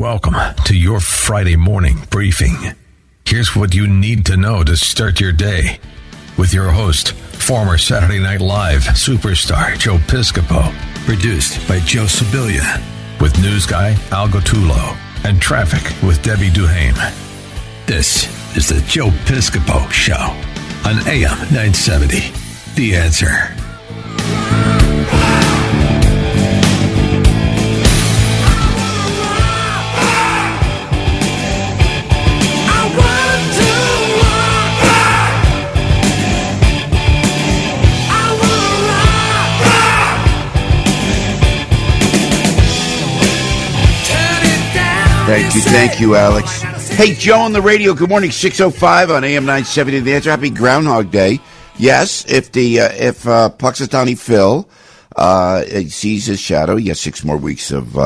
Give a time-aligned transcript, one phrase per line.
[0.00, 2.56] Welcome to your Friday morning briefing.
[3.26, 5.78] Here's what you need to know to start your day
[6.38, 10.72] with your host, former Saturday Night Live superstar Joe Piscopo.
[11.04, 12.80] Produced by Joe Sibilia.
[13.20, 16.96] With news guy Al Gottulo and traffic with Debbie Duhame.
[17.84, 18.24] This
[18.56, 20.14] is the Joe Piscopo Show
[20.88, 22.32] on AM 970.
[22.74, 23.59] The answer.
[45.30, 46.60] Thank you, thank you, Alex.
[46.88, 47.94] Hey, Joe on the radio.
[47.94, 50.00] Good morning, six oh five on AM nine seventy.
[50.00, 50.28] The answer.
[50.28, 51.38] Happy Groundhog Day.
[51.76, 54.68] Yes, if the uh, if uh, Punxsutawney Phil
[55.14, 57.96] uh, sees his shadow, has six more weeks of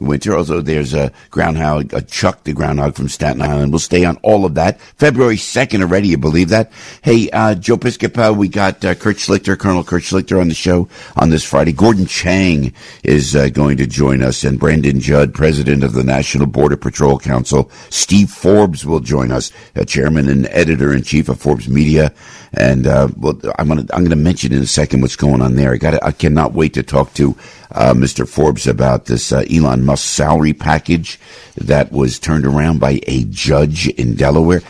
[0.00, 0.36] uh, winter.
[0.36, 3.72] Although there's a groundhog, a Chuck the groundhog from Staten Island.
[3.72, 4.80] We'll stay on all of that.
[4.80, 6.72] February 2nd already, you believe that?
[7.02, 10.88] Hey, uh, Joe Piscopo, we got uh, Kurt Schlichter, Colonel Kurt Schlichter on the show
[11.16, 11.72] on this Friday.
[11.72, 16.46] Gordon Chang is uh, going to join us and Brandon Judd, president of the National
[16.46, 17.70] Border Patrol Council.
[17.90, 19.50] Steve Forbes will join us,
[19.86, 22.12] chairman and editor in chief of Forbes Media.
[22.54, 25.56] And, uh, well, I'm going to, I'm to mention in a second what's going on
[25.56, 25.72] there.
[25.72, 27.36] I got I cannot wait to talk to
[27.72, 28.28] uh, Mr.
[28.28, 31.18] Forbes about this uh, Elon Musk salary package
[31.56, 34.62] that was turned around by a judge in Delaware.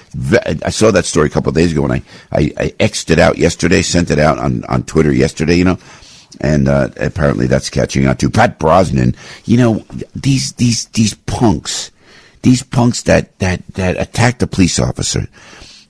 [0.64, 3.18] I saw that story a couple of days ago, and I, I, I X'd it
[3.18, 5.78] out yesterday, sent it out on, on Twitter yesterday, you know.
[6.40, 8.30] And uh, apparently that's catching on too.
[8.30, 9.14] Pat Brosnan,
[9.44, 11.90] you know, these these these punks,
[12.40, 15.28] these punks that that that attacked the police officer,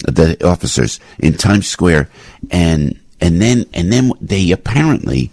[0.01, 2.11] the officers in Times Square,
[2.51, 5.31] and and then and then they apparently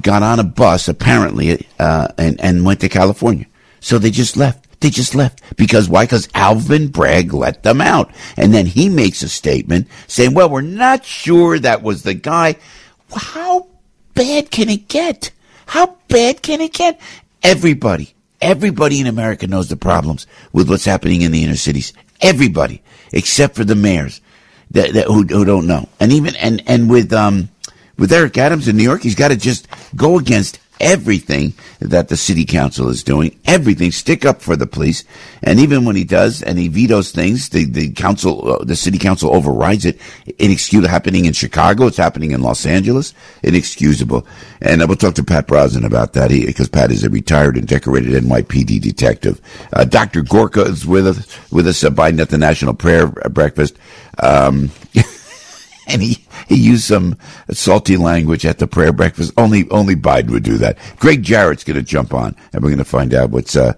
[0.00, 3.46] got on a bus apparently uh, and and went to California.
[3.82, 4.80] So they just left.
[4.80, 6.04] They just left because why?
[6.04, 10.60] Because Alvin Bragg let them out, and then he makes a statement saying, "Well, we're
[10.60, 12.56] not sure that was the guy."
[13.14, 13.66] How
[14.14, 15.30] bad can it get?
[15.66, 17.00] How bad can it get?
[17.42, 21.92] Everybody, everybody in America knows the problems with what's happening in the inner cities.
[22.20, 22.82] Everybody,
[23.12, 24.20] except for the mayors
[24.70, 27.50] that, that who, who don't know, and even and and with um
[27.98, 32.16] with Eric Adams in New York, he's got to just go against everything that the
[32.16, 35.04] city council is doing, everything, stick up for the police.
[35.42, 38.98] And even when he does and he vetoes things, the, the council, uh, the city
[38.98, 40.00] council overrides it.
[40.38, 41.86] Inexcusable happening in Chicago.
[41.86, 43.14] It's happening in Los Angeles.
[43.42, 44.26] Inexcusable.
[44.60, 47.66] And uh, we'll talk to Pat Brosnan about that because Pat is a retired and
[47.66, 49.40] decorated NYPD detective.
[49.72, 50.22] Uh, Dr.
[50.22, 53.76] Gorka is with us, with us, uh, Biden at the National Prayer Breakfast.
[54.18, 54.70] Um,
[55.86, 57.16] and he, he used some
[57.50, 59.32] salty language at the prayer breakfast.
[59.36, 60.78] Only only Biden would do that.
[60.98, 63.74] Gregg Jarrett's going to jump on, and we're going to find out what's uh,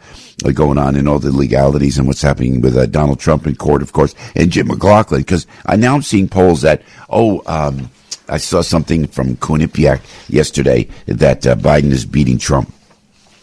[0.52, 3.82] going on in all the legalities and what's happening with uh, Donald Trump in court,
[3.82, 5.20] of course, and Jim McLaughlin.
[5.20, 7.42] Because I now am seeing polls that oh.
[7.46, 7.90] Um,
[8.26, 10.00] I saw something from Quinnipiac
[10.30, 12.72] yesterday that uh, Biden is beating Trump.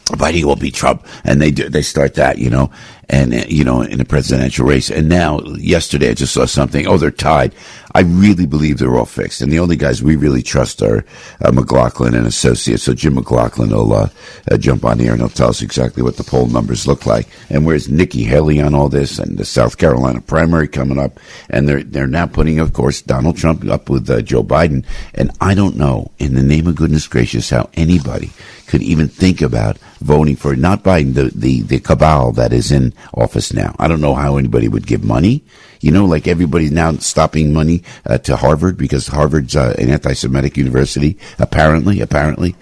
[0.05, 2.71] Biden will beat Trump, and they do, they start that, you know,
[3.11, 4.89] and you know, in the presidential race.
[4.89, 6.87] And now, yesterday, I just saw something.
[6.87, 7.53] Oh, they're tied.
[7.93, 9.41] I really believe they're all fixed.
[9.41, 11.03] And the only guys we really trust are
[11.43, 12.83] uh, McLaughlin and Associates.
[12.83, 14.09] So Jim McLaughlin will uh,
[14.49, 17.27] uh, jump on here and he'll tell us exactly what the poll numbers look like.
[17.49, 21.19] And where's Nikki Haley on all this and the South Carolina primary coming up?
[21.49, 24.85] And they're they're now putting, of course, Donald Trump up with uh, Joe Biden.
[25.13, 28.31] And I don't know, in the name of goodness gracious, how anybody
[28.67, 32.93] could even think about voting for not Biden, the, the, the cabal that is in
[33.13, 33.75] office now.
[33.79, 35.43] I don't know how anybody would give money.
[35.79, 40.57] You know, like everybody's now stopping money uh, to Harvard because Harvard's uh, an anti-Semitic
[40.57, 42.55] university, apparently, apparently.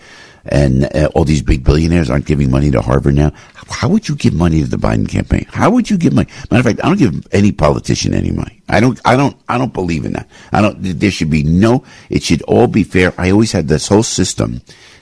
[0.45, 3.31] And uh, all these big billionaires aren't giving money to Harvard now.
[3.69, 5.45] How would you give money to the Biden campaign?
[5.49, 6.27] How would you give money?
[6.49, 8.61] Matter of fact, I don't give any politician any money.
[8.67, 10.27] I don't, I don't, I don't believe in that.
[10.51, 13.13] I don't, there should be no, it should all be fair.
[13.17, 14.61] I always had this whole system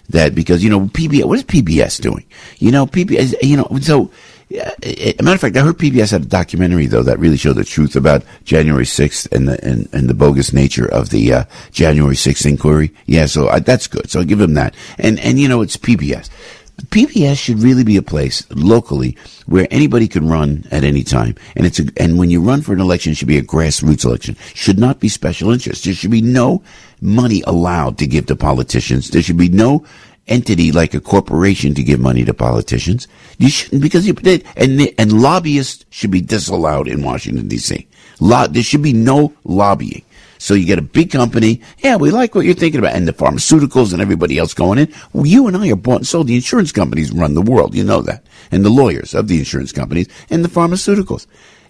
[0.09, 2.25] that because, you know, PBS, what is PBS doing?
[2.57, 4.11] You know, PBS, you know, so,
[4.49, 7.57] yeah, a matter of fact, I heard PBS had a documentary though that really showed
[7.57, 11.43] the truth about January 6th and the and, and the bogus nature of the uh,
[11.71, 12.93] January 6th inquiry.
[13.07, 14.09] Yeah, so I, that's good.
[14.09, 14.73] So I'll give them that.
[14.97, 16.29] And and you know, it's PBS.
[16.77, 19.17] PBS should really be a place locally
[19.47, 21.35] where anybody can run at any time.
[21.55, 24.05] And it's a, and when you run for an election, it should be a grassroots
[24.05, 24.37] election.
[24.53, 25.83] Should not be special interests.
[25.83, 26.61] There should be no
[27.01, 29.09] money allowed to give to politicians.
[29.09, 29.85] There should be no
[30.27, 33.07] entity like a corporation to give money to politicians.
[33.37, 34.15] You shouldn't because you
[34.55, 37.87] and and lobbyists should be disallowed in Washington D.C.
[38.19, 40.03] there should be no lobbying.
[40.39, 41.61] So you get a big company.
[41.79, 42.95] Yeah, we like what you're thinking about.
[42.95, 44.93] And the pharmaceuticals and everybody else going in.
[45.13, 46.27] Well, you and I are bought and sold.
[46.27, 47.73] The insurance companies run the world.
[47.73, 48.23] You know that.
[48.51, 51.25] And the lawyers of the insurance companies and the pharmaceuticals.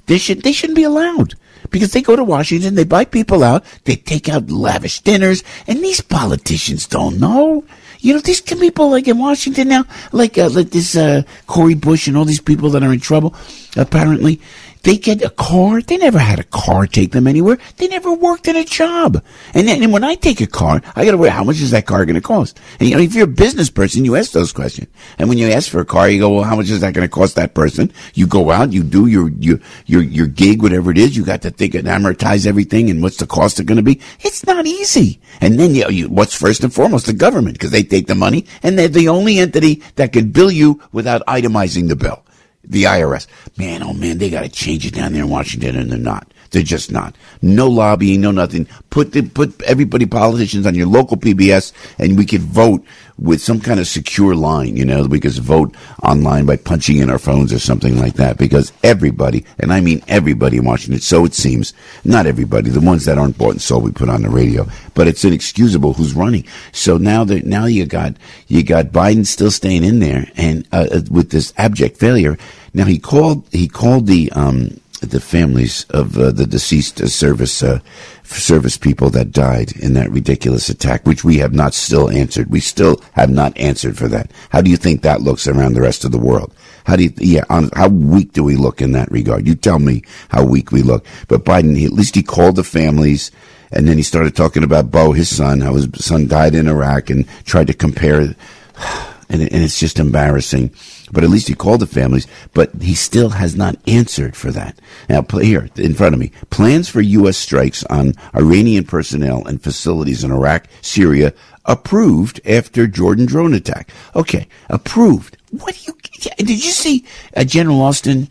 [0.07, 1.35] They should, they shouldn't be allowed
[1.69, 5.79] because they go to Washington, they buy people out, they take out lavish dinners, and
[5.79, 7.65] these politicians don't know.
[7.99, 12.07] You know, these people like in Washington now, like uh, like this uh, Cori Bush
[12.07, 13.35] and all these people that are in trouble,
[13.75, 14.39] apparently,
[14.83, 15.81] they get a car.
[15.81, 17.57] They never had a car take them anywhere.
[17.77, 19.23] They never worked in a job.
[19.53, 21.71] And then and when I take a car, I got to worry, how much is
[21.71, 22.59] that car going to cost?
[22.79, 24.87] And you know, if you're a business person, you ask those questions.
[25.17, 27.07] And when you ask for a car, you go, well, how much is that going
[27.07, 27.91] to cost that person?
[28.13, 31.15] You go out, you do your, your, your, your gig, whatever it is.
[31.15, 34.01] You got to think and amortize everything and what's the cost going to be.
[34.21, 35.19] It's not easy.
[35.41, 37.05] And then you, you, what's first and foremost?
[37.05, 40.51] The government, because they take the money and they're the only entity that can bill
[40.51, 42.23] you without itemizing the bill
[42.67, 43.27] the IRS.
[43.57, 46.31] Man, oh man, they got to change it down there in Washington, and they're not.
[46.51, 47.15] They're just not.
[47.41, 48.67] No lobbying, no nothing.
[48.89, 52.83] Put the, put everybody, politicians, on your local PBS, and we could vote
[53.19, 54.77] with some kind of secure line.
[54.77, 58.37] You know, we could vote online by punching in our phones or something like that.
[58.37, 61.73] Because everybody, and I mean everybody in Washington, so it seems,
[62.03, 64.67] not everybody, the ones that aren't bought and sold, we put on the radio.
[64.93, 66.45] But it's inexcusable who's running.
[66.71, 68.15] So now that now you got
[68.47, 72.37] you got Biden still staying in there, and uh, uh with this abject failure.
[72.73, 77.61] Now he called he called the um, the families of uh, the deceased uh, service
[77.61, 77.79] uh,
[78.23, 82.49] service people that died in that ridiculous attack, which we have not still answered.
[82.49, 84.31] We still have not answered for that.
[84.49, 86.53] How do you think that looks around the rest of the world?
[86.85, 89.47] How do you, yeah, on, how weak do we look in that regard?
[89.47, 91.05] You tell me how weak we look.
[91.27, 93.31] But Biden, he, at least he called the families,
[93.71, 97.09] and then he started talking about Bo, his son, how his son died in Iraq,
[97.09, 98.21] and tried to compare
[99.29, 100.71] and, and it's just embarrassing.
[101.11, 104.79] But at least he called the families, but he still has not answered for that.
[105.09, 107.37] Now, here in front of me, plans for U.S.
[107.37, 111.33] strikes on Iranian personnel and facilities in Iraq, Syria,
[111.65, 113.91] approved after Jordan drone attack.
[114.15, 115.37] Okay, approved.
[115.51, 115.97] What do you?
[116.37, 117.05] Did you see
[117.35, 118.29] uh, General Austin?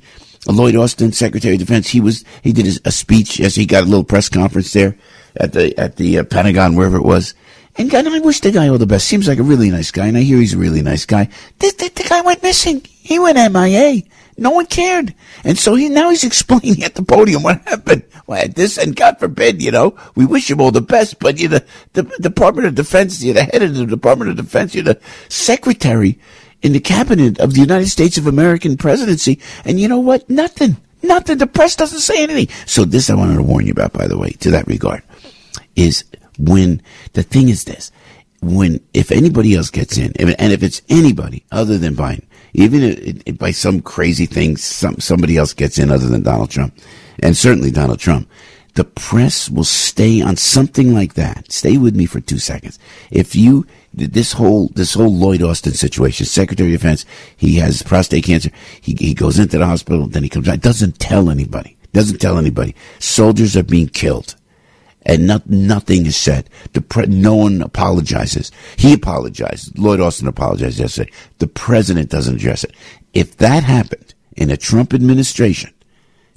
[0.49, 3.41] Lloyd Austin, Secretary of Defense, he was he did a speech.
[3.41, 4.97] Yes, he got a little press conference there
[5.37, 7.35] at the at the uh, Pentagon, wherever it was,
[7.79, 9.07] and, and I wish the guy all the best.
[9.07, 11.29] Seems like a really nice guy, and I hear he's a really nice guy.
[11.59, 12.83] The, the, the guy went missing.
[12.85, 14.03] He went MIA.
[14.39, 15.15] No one cared.
[15.45, 18.05] And so he now he's explaining at the podium what happened.
[18.27, 21.49] Well, this and God forbid, you know, we wish him all the best, but you're
[21.49, 25.01] the, the Department of Defense, you're the head of the Department of Defense, you're the
[25.29, 26.19] secretary
[26.63, 29.39] in the cabinet of the United States of American presidency.
[29.65, 30.29] And you know what?
[30.29, 30.77] Nothing.
[31.03, 31.39] Nothing.
[31.39, 32.49] The press doesn't say anything.
[32.67, 35.03] So this I wanted to warn you about, by the way, to that regard,
[35.77, 36.05] is
[36.39, 37.91] when the thing is this,
[38.43, 43.23] when if anybody else gets in, and if it's anybody other than Biden, even if,
[43.27, 46.79] if by some crazy thing, some somebody else gets in other than Donald Trump,
[47.21, 48.29] and certainly Donald Trump,
[48.75, 51.51] the press will stay on something like that.
[51.51, 52.79] Stay with me for two seconds.
[53.11, 57.05] If you this whole this whole Lloyd Austin situation, Secretary of Defense,
[57.37, 58.51] he has prostate cancer.
[58.81, 60.61] He he goes into the hospital, then he comes out.
[60.61, 61.77] Doesn't tell anybody.
[61.93, 62.75] Doesn't tell anybody.
[62.99, 64.37] Soldiers are being killed
[65.07, 66.51] and not, nothing is said.
[66.89, 68.51] Pre- no one apologizes.
[68.77, 69.79] He apologized.
[69.79, 71.13] Lloyd Austin apologized yesterday.
[71.39, 72.73] The president doesn't address it.
[73.15, 75.73] If that happened in a Trump administration,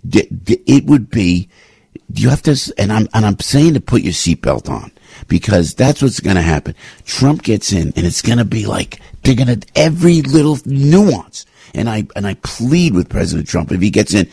[0.10, 1.50] it would be.
[2.14, 4.92] You have to, and I'm and I'm saying to put your seatbelt on
[5.28, 6.76] because that's what's going to happen.
[7.06, 11.46] Trump gets in, and it's going to be like they're going to every little nuance.
[11.74, 14.30] And I and I plead with President Trump if he gets in,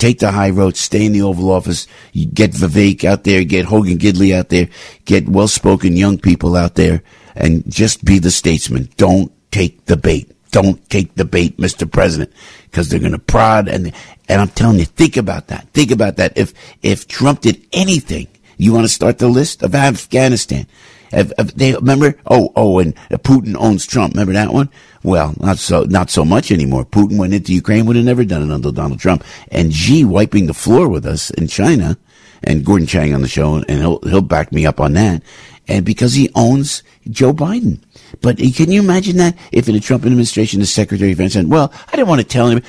[0.00, 3.66] take the high road, stay in the Oval Office, you get Vivek out there, get
[3.66, 4.68] Hogan Gidley out there,
[5.04, 7.02] get well spoken young people out there,
[7.36, 8.88] and just be the statesman.
[8.96, 10.34] Don't take the bait.
[10.50, 11.90] Don't take the bait, Mr.
[11.90, 12.32] President,
[12.64, 13.92] because they're going to prod and
[14.28, 15.68] and I'm telling you, think about that.
[15.72, 16.32] Think about that.
[16.36, 20.66] If if Trump did anything, you want to start the list of Afghanistan.
[21.12, 24.14] If they remember, oh, oh, and Putin owns Trump.
[24.14, 24.70] Remember that one?
[25.02, 26.84] Well, not so, not so much anymore.
[26.84, 29.24] Putin went into Ukraine, would have never done it under Donald Trump.
[29.50, 31.96] And Xi wiping the floor with us in China,
[32.42, 35.22] and Gordon Chang on the show, and he'll, he'll back me up on that.
[35.68, 37.80] And because he owns Joe Biden.
[38.20, 41.48] But can you imagine that if in the Trump administration, the Secretary of Defense said,
[41.48, 42.62] well, I didn't want to tell him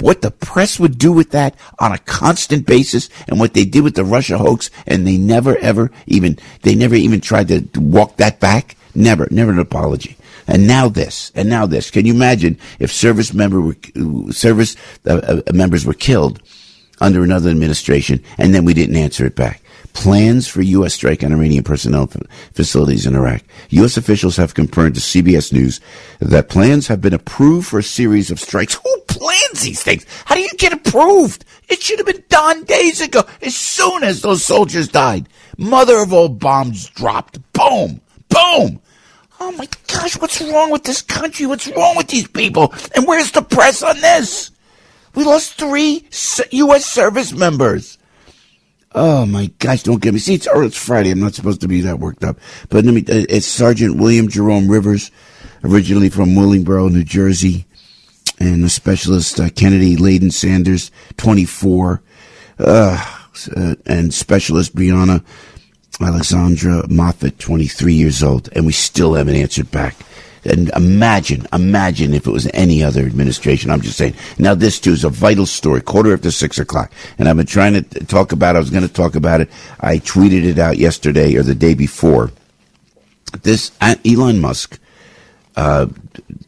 [0.00, 3.84] what the press would do with that on a constant basis and what they did
[3.84, 4.70] with the Russia hoax.
[4.86, 8.76] And they never, ever even, they never even tried to walk that back.
[8.94, 10.16] Never, never an apology.
[10.48, 11.90] And now this, and now this.
[11.90, 13.76] Can you imagine if service member were,
[14.32, 14.76] service
[15.06, 16.42] uh, uh, members were killed
[17.00, 19.60] under another administration, and then we didn't answer it back?
[19.92, 20.94] Plans for U.S.
[20.94, 22.10] strike on Iranian personnel
[22.52, 23.42] facilities in Iraq.
[23.70, 23.98] U.S.
[23.98, 25.80] officials have confirmed to CBS News
[26.20, 28.74] that plans have been approved for a series of strikes.
[28.74, 30.06] Who plans these things?
[30.24, 31.44] How do you get approved?
[31.68, 35.28] It should have been done days ago, as soon as those soldiers died.
[35.58, 37.38] Mother of all bombs dropped.
[37.52, 38.00] Boom!
[38.28, 38.80] Boom!
[39.40, 41.46] Oh my gosh, what's wrong with this country?
[41.46, 42.74] What's wrong with these people?
[42.94, 44.50] And where's the press on this?
[45.14, 46.08] We lost three
[46.52, 46.84] U.S.
[46.86, 47.98] service members.
[48.94, 50.20] Oh my gosh, don't get me.
[50.20, 51.10] See, it's, oh, it's Friday.
[51.10, 52.38] I'm not supposed to be that worked up.
[52.68, 55.10] But let me, uh, it's Sergeant William Jerome Rivers,
[55.62, 57.66] originally from Willingboro, New Jersey,
[58.40, 62.02] and the specialist uh, Kennedy Ladon Sanders, 24,
[62.58, 63.14] uh,
[63.86, 65.24] and specialist Breonna
[66.00, 69.96] Alexsondra Moffett, 23 years old, and we still haven't answered back.
[70.44, 73.70] And imagine, imagine if it was any other administration.
[73.70, 74.14] I'm just saying.
[74.38, 76.92] Now, this too is a vital story, quarter after six o'clock.
[77.18, 78.56] And I've been trying to talk about.
[78.56, 79.50] I was going to talk about it.
[79.80, 82.30] I tweeted it out yesterday or the day before.
[83.42, 84.78] This, uh, Elon Musk,
[85.58, 85.88] uh,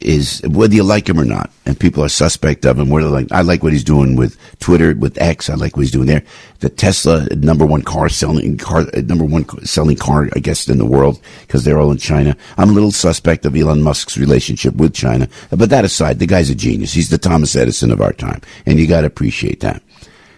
[0.01, 2.91] is whether you like him or not, and people are suspect of him.
[2.91, 5.91] Whether like I like what he's doing with Twitter, with X, I like what he's
[5.91, 6.23] doing there.
[6.61, 10.87] The Tesla number one car selling car number one selling car, I guess, in the
[10.87, 12.37] world because they're all in China.
[12.57, 16.51] I'm a little suspect of Elon Musk's relationship with China, but that aside, the guy's
[16.51, 16.93] a genius.
[16.93, 19.83] He's the Thomas Edison of our time, and you got to appreciate that.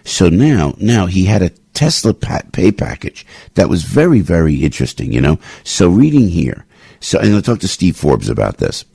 [0.03, 5.13] So now, now he had a Tesla pay package that was very, very interesting.
[5.13, 6.65] You know, so reading here.
[7.03, 8.85] So, and I'll talk to Steve Forbes about this.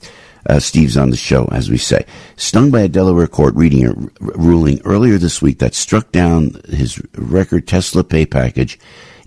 [0.47, 2.05] Uh, Steve's on the show, as we say.
[2.37, 6.59] Stung by a Delaware court reading a r- ruling earlier this week that struck down
[6.69, 8.79] his record Tesla pay package,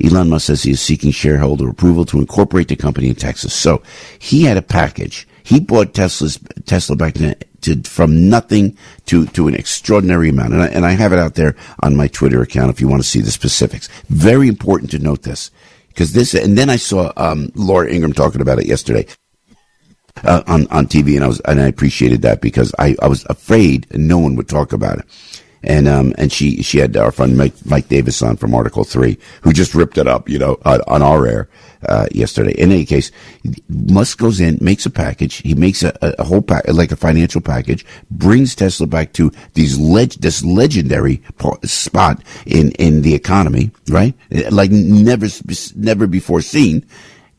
[0.03, 3.55] Elon Musk says he is seeking shareholder approval to incorporate the company in Texas.
[3.55, 3.83] So
[4.19, 5.29] he had a package.
[5.45, 10.63] He bought Tesla's Tesla back to, to from nothing to to an extraordinary amount, and
[10.63, 13.09] I, and I have it out there on my Twitter account if you want to
[13.09, 13.89] see the specifics.
[14.09, 15.51] Very important to note this
[15.93, 19.07] because this, and then I saw um, Laura Ingraham talking about it yesterday
[20.25, 23.25] uh, on on TV, and I was and I appreciated that because I, I was
[23.29, 25.05] afraid no one would talk about it.
[25.65, 29.19] And um and she she had our friend Mike, Mike Davis on from Article Three,
[29.43, 31.49] who just ripped it up, you know, on, on our air
[31.89, 32.53] uh, yesterday.
[32.53, 33.11] In any case,
[33.69, 35.37] Musk goes in, makes a package.
[35.37, 39.79] He makes a, a whole pack, like a financial package, brings Tesla back to these
[39.79, 41.23] leg, this legendary
[41.65, 44.15] spot in in the economy, right?
[44.51, 45.27] Like never
[45.77, 46.87] never before seen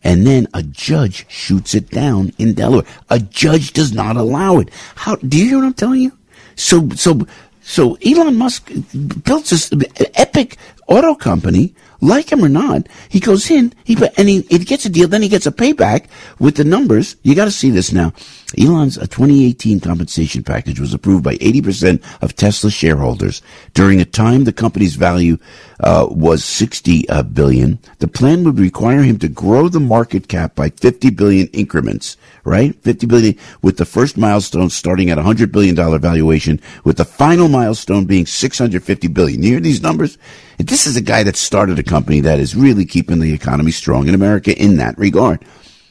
[0.03, 2.85] and then a judge shoots it down in Delaware.
[3.09, 4.69] A judge does not allow it.
[4.95, 6.17] How do you hear what I'm telling you?
[6.55, 7.25] So so
[7.63, 8.71] so Elon Musk
[9.23, 9.71] built this
[10.15, 12.87] epic auto company, like him or not.
[13.09, 15.07] He goes in, he and he, he gets a deal.
[15.07, 16.07] Then he gets a payback
[16.39, 17.15] with the numbers.
[17.23, 18.13] You got to see this now.
[18.57, 23.41] Elon's 2018 compensation package was approved by 80% of Tesla shareholders
[23.73, 25.37] during a time the company's value
[25.79, 27.79] uh, was 60 uh, billion.
[27.99, 32.75] The plan would require him to grow the market cap by 50 billion increments, right?
[32.83, 37.47] 50 billion with the first milestone starting at 100 billion dollar valuation, with the final
[37.47, 39.43] milestone being 650 billion.
[39.43, 40.17] You hear these numbers?
[40.57, 44.07] This is a guy that started a company that is really keeping the economy strong
[44.07, 45.43] in America in that regard.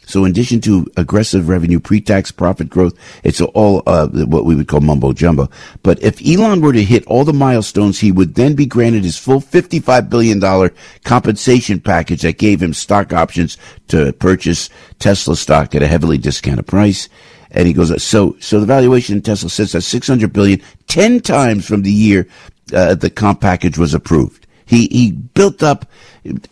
[0.06, 4.68] So in addition to aggressive revenue, pre-tax profit growth, it's all uh, what we would
[4.68, 5.48] call mumbo jumbo.
[5.82, 9.16] But if Elon were to hit all the milestones, he would then be granted his
[9.16, 10.70] full $55 billion
[11.04, 13.56] compensation package that gave him stock options
[13.88, 14.68] to purchase
[14.98, 17.08] Tesla stock at a heavily discounted price.
[17.50, 21.66] And he goes, so, so the valuation in Tesla sits at 600 billion, 10 times
[21.66, 22.26] from the year
[22.72, 24.41] uh, the comp package was approved.
[24.66, 25.86] He he built up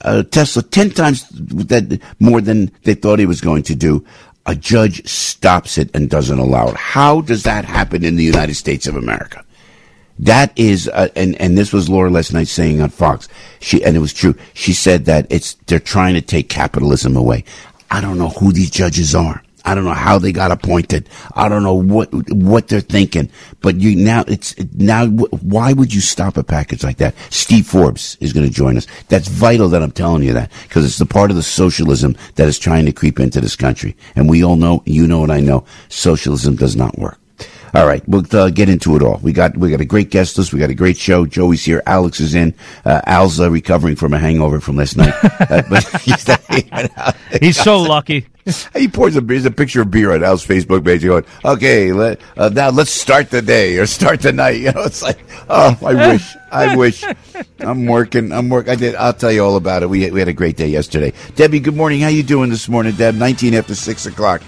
[0.03, 4.05] uh, Tesla ten times that more than they thought he was going to do.
[4.47, 6.77] A judge stops it and doesn't allow it.
[6.77, 9.45] How does that happen in the United States of America?
[10.19, 13.29] That is, uh, and and this was Laura last night saying on Fox.
[13.61, 14.35] She and it was true.
[14.55, 17.45] She said that it's they're trying to take capitalism away.
[17.91, 19.43] I don't know who these judges are.
[19.65, 21.09] I don't know how they got appointed.
[21.35, 23.31] I don't know what what they're thinking.
[23.61, 27.15] But you now it's now why would you stop a package like that?
[27.31, 28.87] Steve Forbes is going to join us.
[29.09, 32.49] That's vital that I'm telling you that because it's the part of the socialism that
[32.49, 33.97] is trying to creep into this country.
[34.17, 37.19] And we all know, you know, and I know, socialism does not work.
[37.73, 39.21] All right, we'll uh, get into it all.
[39.23, 40.53] We got we got a great guest list.
[40.53, 41.25] We got a great show.
[41.25, 41.83] Joey's here.
[41.87, 42.53] Alex is in.
[42.85, 45.15] Uh, Al's uh, recovering from a hangover from last night.
[45.51, 46.27] Uh, but he's,
[47.41, 48.27] he's so lucky.
[48.75, 51.05] he pours a there's a picture of beer on Al's Facebook page.
[51.05, 54.51] Going, okay, let, uh, now let's start the day or start the night.
[54.61, 55.19] You know, it's like,
[55.49, 57.05] oh, I wish, I wish.
[57.61, 58.33] I'm working.
[58.33, 58.73] I'm working.
[58.73, 58.95] I did.
[58.95, 59.89] I'll tell you all about it.
[59.89, 61.13] We we had a great day yesterday.
[61.37, 62.01] Debbie, good morning.
[62.01, 63.15] How you doing this morning, Deb?
[63.15, 64.43] Nineteen after six o'clock.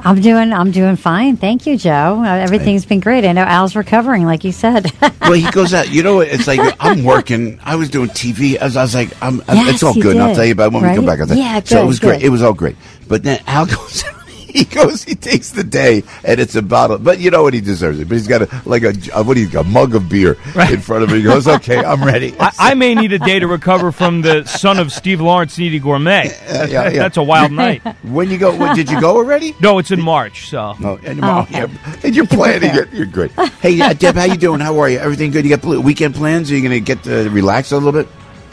[0.00, 0.52] I'm doing.
[0.52, 1.36] I'm doing fine.
[1.36, 2.22] Thank you, Joe.
[2.24, 3.24] Uh, everything's been great.
[3.24, 4.92] I know Al's recovering, like you said.
[5.20, 5.90] well, he goes out.
[5.90, 7.58] You know, what it's like I'm working.
[7.64, 8.60] I was doing TV.
[8.60, 10.14] I was, I was like, I'm, yes, it's all good.
[10.14, 10.90] And I'll tell you about it when right?
[10.90, 11.18] we come back.
[11.36, 12.06] Yeah, good, So it was good.
[12.08, 12.22] great.
[12.22, 12.76] It was all great.
[13.08, 14.04] But then Al goes.
[14.48, 15.04] He goes.
[15.04, 16.96] He takes the day, and it's a bottle.
[16.96, 17.52] But you know what?
[17.52, 18.08] He deserves it.
[18.08, 19.36] But he's got a like a, a what?
[19.36, 20.38] He's got a mug of beer
[20.70, 21.18] in front of him.
[21.18, 24.44] He goes, "Okay, I'm ready." I, I may need a day to recover from the
[24.46, 26.32] son of Steve Lawrence, Needy Gormé.
[26.48, 26.98] Yeah, yeah, yeah.
[26.98, 27.82] That's a wild night.
[28.02, 28.56] When you go?
[28.56, 29.54] When, did you go already?
[29.60, 30.74] No, it's in March, so.
[30.80, 31.68] No, and, Oh, yeah,
[32.02, 32.90] and you're planning it.
[32.90, 33.30] You're great.
[33.60, 34.60] Hey, uh, Deb, how you doing?
[34.60, 34.98] How are you?
[34.98, 35.44] Everything good?
[35.44, 36.50] You got weekend plans?
[36.50, 38.08] Are you going to get to relax a little bit?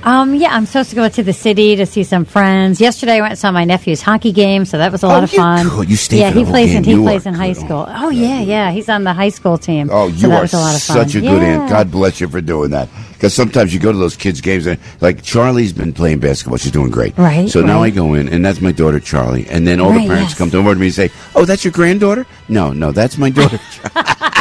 [0.05, 2.79] Um, yeah, I'm supposed to go to the city to see some friends.
[2.79, 5.31] Yesterday, I went and saw my nephew's hockey game, so that was a lot of
[5.33, 5.67] you fun.
[5.69, 5.89] could.
[5.89, 6.77] You stayed Yeah, the he plays game.
[6.77, 7.85] in he You plays in high school.
[7.89, 9.89] Oh yeah, yeah, he's on the high school team.
[9.91, 10.97] Oh, so you that are was a lot of fun.
[10.97, 11.69] such a good aunt.
[11.69, 12.87] God bless you for doing that.
[13.13, 16.57] Because sometimes you go to those kids' games and like Charlie's been playing basketball.
[16.57, 17.17] She's doing great.
[17.17, 19.47] Right, So now I go in and that's my daughter Charlie.
[19.49, 20.37] And then all the Right, parents yes.
[20.37, 23.59] come over to me and say, "Oh, that's your granddaughter?" No, no, that's my daughter.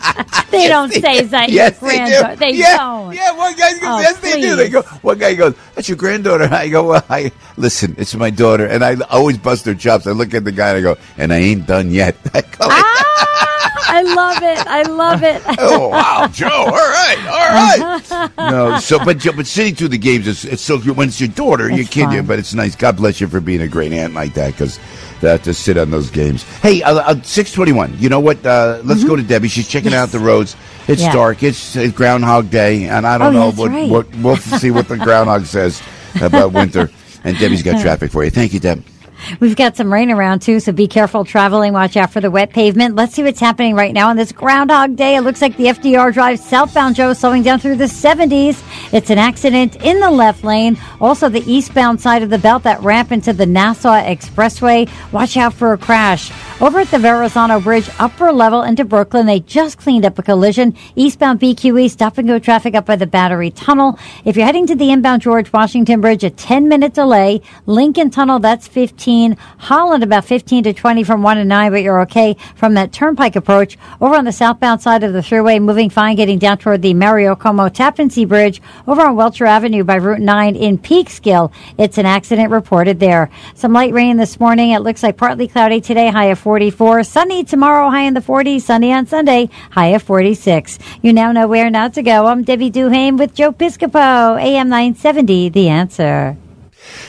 [0.50, 2.36] They don't say that yes, your they do.
[2.36, 3.14] They yeah, don't.
[3.14, 4.56] Yeah, one guy goes, Oh, yes, they do.
[4.56, 4.82] They go.
[5.02, 7.94] One guy goes, "That's your granddaughter." I go, "Well, I listen.
[7.98, 10.06] It's my daughter." And I always bust their chops.
[10.06, 12.48] I look at the guy and I go, "And I ain't done yet." I go,
[12.62, 14.66] Ah, I love it.
[14.66, 15.42] I love it.
[15.58, 16.48] oh wow, Joe!
[16.48, 18.30] All right, all right.
[18.50, 21.28] no, so but but sitting through the games, it's, it's so good when it's your
[21.28, 22.26] daughter, you It's kid you, fun.
[22.26, 22.74] but it's nice.
[22.76, 24.78] God bless you for being a great aunt like that because.
[25.22, 26.42] Uh, to sit on those games.
[26.60, 27.96] Hey, uh, uh, six twenty-one.
[27.98, 28.44] You know what?
[28.44, 29.48] Uh, let's go to Debbie.
[29.48, 30.54] She's checking out the roads.
[30.88, 31.08] It's Mm-hmm.
[31.08, 31.12] Yeah.
[31.12, 31.42] dark.
[31.42, 33.88] It's, it's Groundhog Day, and I don't Oh, know what, right.
[33.90, 34.14] what.
[34.16, 35.82] We'll see what the groundhog says
[36.20, 36.90] about winter.
[37.24, 38.30] And Debbie's got traffic for you.
[38.30, 38.84] Thank you, Deb.
[39.40, 41.72] We've got some rain around too, so be careful traveling.
[41.72, 42.94] Watch out for the wet pavement.
[42.94, 45.16] Let's see what's happening right now on this Groundhog Day.
[45.16, 48.62] It looks like the FDR Drive southbound Joe slowing down through the 70s.
[48.92, 50.78] It's an accident in the left lane.
[51.00, 54.88] Also, the eastbound side of the belt, that ramp into the Nassau Expressway.
[55.12, 56.30] Watch out for a crash.
[56.60, 60.74] Over at the Verrazano Bridge, upper level into Brooklyn, they just cleaned up a collision.
[60.94, 63.98] Eastbound BQE, stop and go traffic up by the Battery Tunnel.
[64.24, 67.42] If you're heading to the inbound George Washington Bridge, a 10 minute delay.
[67.66, 69.15] Lincoln Tunnel, that's 15.
[69.58, 73.36] Holland, about 15 to 20 from 1 to 9, but you're okay from that turnpike
[73.36, 73.78] approach.
[74.00, 77.34] Over on the southbound side of the thruway, moving fine, getting down toward the Mario
[77.34, 78.60] Cuomo Tappan Zee Bridge.
[78.86, 83.30] Over on Welcher Avenue by Route 9 in Peekskill, it's an accident reported there.
[83.54, 84.70] Some light rain this morning.
[84.70, 87.04] It looks like partly cloudy today, high of 44.
[87.04, 88.62] Sunny tomorrow, high in the 40s.
[88.62, 90.78] Sunny on Sunday, high of 46.
[91.02, 92.26] You now know where not to go.
[92.26, 96.36] I'm Debbie Duhame with Joe Piscopo, AM 970, The Answer.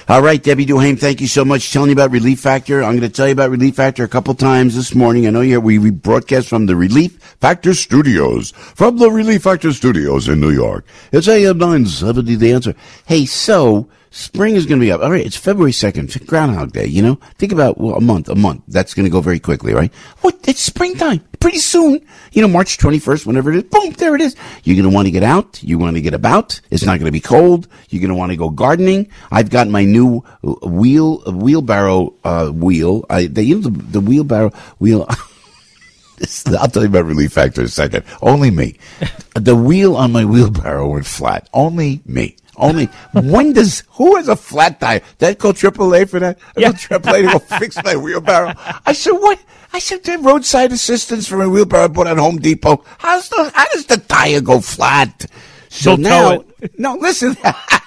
[0.08, 1.72] All right, Debbie Duhame, thank you so much.
[1.72, 2.84] Telling you about Relief Factor.
[2.84, 5.28] I'm going to tell you about Relief Factor a couple times this morning.
[5.28, 9.74] I know you we, we broadcast from the Relief Factor Studios, from the Relief Factor
[9.74, 10.86] Studios in New York.
[11.12, 12.76] It's AM 970, the answer.
[13.06, 15.02] Hey, so spring is going to be up.
[15.02, 17.16] All right, it's February 2nd, Groundhog Day, you know?
[17.38, 18.64] Think about well, a month, a month.
[18.68, 19.94] That's going to go very quickly, right?
[20.22, 20.36] What?
[20.48, 21.24] It's springtime.
[21.40, 24.36] Pretty soon, you know, March 21st, whenever it is, boom, there it is.
[24.64, 25.62] You're going to want to get out.
[25.62, 26.60] You want to get about.
[26.72, 27.68] It's not going to be cold.
[27.90, 29.10] You're going to want to go gardening.
[29.32, 33.06] I've got my new uh, wheel, uh, wheelbarrow, uh, wheel.
[33.10, 35.08] I, the, you know, the, the wheelbarrow wheel.
[36.60, 38.04] I'll tell you about Relief Factor in a second.
[38.22, 38.80] Only me.
[39.36, 41.48] The wheel on my wheelbarrow went flat.
[41.54, 42.38] Only me.
[42.58, 45.02] Only when does who has a flat tire?
[45.20, 46.40] That call AAA for that?
[46.58, 46.72] I Yeah.
[46.72, 48.54] AAA to go fix my wheelbarrow.
[48.86, 49.40] I said, what?
[49.74, 52.84] I said, "They roadside assistance for my wheelbarrow I bought at Home Depot.
[52.98, 55.26] How's the how does the tire go flat?
[55.70, 56.44] So Don't now,
[56.78, 57.38] no, listen.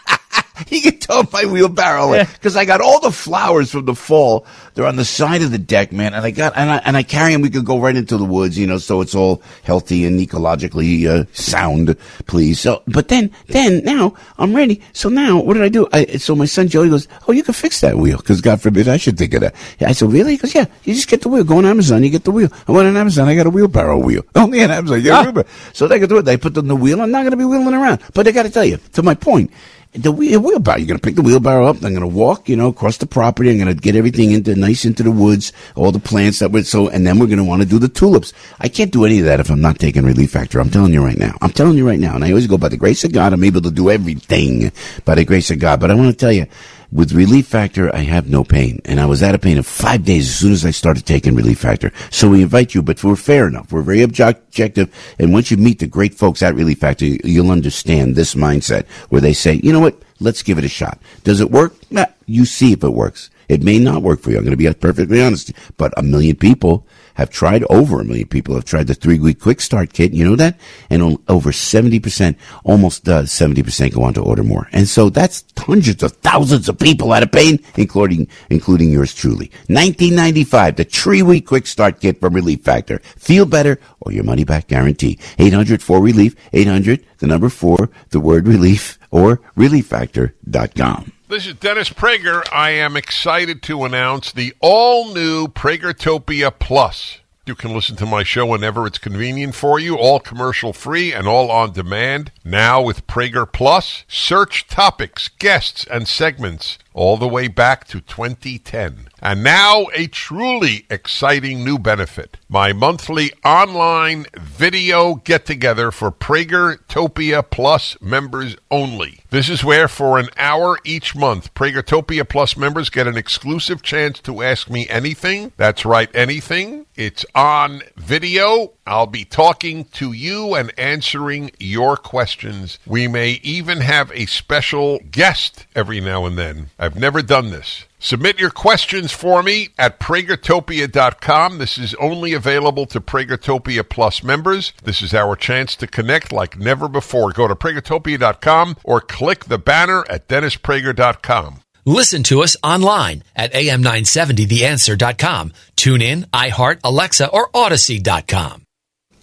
[0.71, 4.47] He can tow my wheelbarrow because I got all the flowers from the fall.
[4.75, 7.03] They're on the side of the deck, man, and I got and I and I
[7.03, 7.43] carry them.
[7.43, 11.07] We could go right into the woods, you know, so it's all healthy and ecologically
[11.07, 11.97] uh, sound,
[12.27, 12.61] please.
[12.61, 14.81] So, but then, then now I'm ready.
[14.93, 15.89] So now, what did I do?
[15.93, 18.89] I, so my son Joey goes, "Oh, you can fix that wheel," because God forbid
[18.89, 19.55] I should think of that.
[19.81, 21.45] I said, "Really?" He goes, "Yeah, you just get the wheel.
[21.45, 23.99] Go on Amazon, you get the wheel." I went on Amazon, I got a wheelbarrow
[23.99, 24.23] wheel.
[24.35, 25.47] Only on Amazon, you get a.
[25.73, 26.23] So they could do it.
[26.23, 27.01] They put the new wheel.
[27.01, 29.15] I'm not going to be wheeling around, but I got to tell you, to my
[29.15, 29.51] point
[29.93, 30.79] the wheel, wheelbarrow.
[30.79, 31.77] You're going to pick the wheelbarrow up.
[31.77, 33.51] I'm going to walk, you know, across the property.
[33.51, 36.63] I'm going to get everything into nice into the woods, all the plants that were
[36.63, 38.33] so, and then we're going to want to do the tulips.
[38.61, 40.61] I can't do any of that if I'm not taking Relief Factor.
[40.61, 41.37] I'm telling you right now.
[41.43, 42.15] I'm telling you right now.
[42.15, 43.33] And I always go by the grace of God.
[43.33, 44.71] I'm able to do everything
[45.05, 45.81] by the grace of God.
[45.81, 46.47] But I want to tell you,
[46.93, 48.81] with Relief Factor, I have no pain.
[48.85, 51.35] And I was out of pain in five days as soon as I started taking
[51.35, 51.93] Relief Factor.
[52.11, 53.73] So we invite you, but we're fair enough.
[53.73, 54.93] We're very objective.
[55.19, 59.21] And once you meet the great folks at Relief Factor, you'll understand this mindset where
[59.21, 60.03] they say, you know what?
[60.19, 61.01] Let's give it a shot.
[61.25, 61.75] Does it work?
[61.91, 63.31] Nah, you see if it works.
[63.49, 64.37] It may not work for you.
[64.37, 65.53] I'm going to be perfectly honest.
[65.77, 69.41] But a million people have tried, over a million people have tried the three week
[69.41, 70.13] quick start kit.
[70.13, 70.59] You know that?
[70.89, 74.69] And over 70%, almost uh, 70% go on to order more.
[74.73, 79.51] And so that's hundreds of thousands of people out of pain, including, including yours truly.
[79.67, 82.99] 1995, the three week quick start kit from Relief Factor.
[83.17, 85.19] Feel better or your money back guarantee.
[85.39, 91.13] 800 4 relief, 800, the number four, the word relief, or relieffactor.com.
[91.31, 92.43] This is Dennis Prager.
[92.53, 97.19] I am excited to announce the all new Pragertopia Plus.
[97.47, 101.29] You can listen to my show whenever it's convenient for you, all commercial free and
[101.29, 102.33] all on demand.
[102.45, 109.07] Now with Prager Plus, search topics, guests, and segments all the way back to 2010.
[109.23, 112.39] And now a truly exciting new benefit.
[112.49, 119.20] My monthly online video get together for Pragertopia Plus members only.
[119.31, 124.19] This is where for an hour each month, Pragertopia Plus members get an exclusive chance
[124.23, 125.53] to ask me anything.
[125.57, 126.87] That's right, anything.
[126.97, 128.73] It's on video.
[128.89, 132.81] I'll be talking to you and answering your questions.
[132.85, 136.71] We may even have a special guest every now and then.
[136.77, 137.85] I've never done this.
[138.03, 141.59] Submit your questions for me at pragertopia.com.
[141.59, 144.73] This is only available to Pragertopia Plus members.
[144.83, 147.31] This is our chance to connect like never before.
[147.31, 151.61] Go to pragertopia.com or click the banner at dennisprager.com.
[151.87, 155.53] Listen to us online at am970theanswer.com.
[155.77, 158.65] Tune in, iHeart, Alexa, or Audacy.com.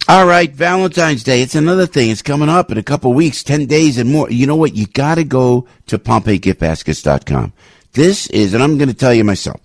[0.08, 1.42] All right, Valentine's Day.
[1.42, 2.10] It's another thing.
[2.10, 4.30] It's coming up in a couple weeks, 10 days and more.
[4.30, 4.74] You know what?
[4.74, 7.52] You got to go to PompeiGiftBaskets.com.
[7.92, 9.60] This is, and I'm going to tell you myself,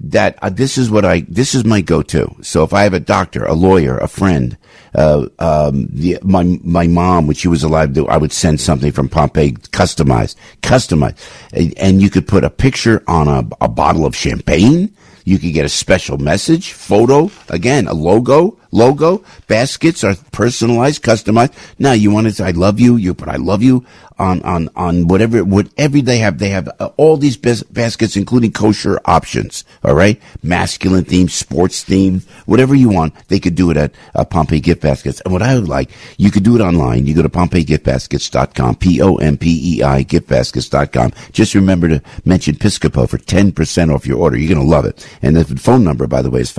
[0.00, 2.36] that uh, this is what I, this is my go-to.
[2.42, 4.56] So if I have a doctor, a lawyer, a friend,
[4.94, 9.08] uh, um, the, my, my mom, when she was alive, I would send something from
[9.08, 11.18] Pompei customized, customized.
[11.52, 14.94] And, and you could put a picture on a, a bottle of champagne.
[15.24, 19.24] You could get a special message, photo, again, a logo, logo.
[19.46, 21.54] Baskets are personalized, customized.
[21.78, 23.84] Now you want to say, I love you, you put I love you
[24.18, 26.38] on, on, on whatever, whatever they have.
[26.38, 29.64] They have uh, all these bas- baskets, including kosher options.
[29.84, 30.20] All right.
[30.42, 33.14] Masculine theme, sports theme, whatever you want.
[33.28, 35.20] They could do it at uh, Pompei gift baskets.
[35.20, 37.06] And what I would like, you could do it online.
[37.06, 41.12] You go to PompeiGiftBaskets.com, P-O-M-P-E-I, giftbaskets.com.
[41.32, 44.36] Just remember to mention Piscopo for 10% off your order.
[44.36, 45.08] You're going to love it.
[45.22, 46.50] And the phone number, by the way, is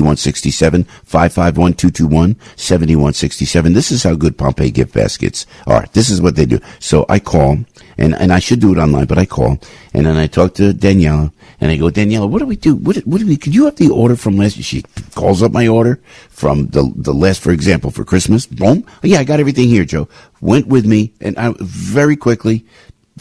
[0.00, 3.74] 551-221-7167, 551-221-7167.
[3.74, 5.86] This is how good Pompei gift baskets are.
[5.92, 6.60] This is what they do.
[6.78, 7.58] So I call,
[7.98, 9.58] and, and I should do it online, but I call,
[9.94, 12.74] and then I talk to Daniela, and I go, Daniela, what do we do?
[12.74, 14.82] What, what do we, could you have the order from last, she
[15.14, 18.46] calls up my order from the, the last, for example, for Christmas.
[18.46, 18.86] Boom.
[19.02, 20.08] Yeah, I got everything here, Joe.
[20.40, 22.64] Went with me, and I very quickly,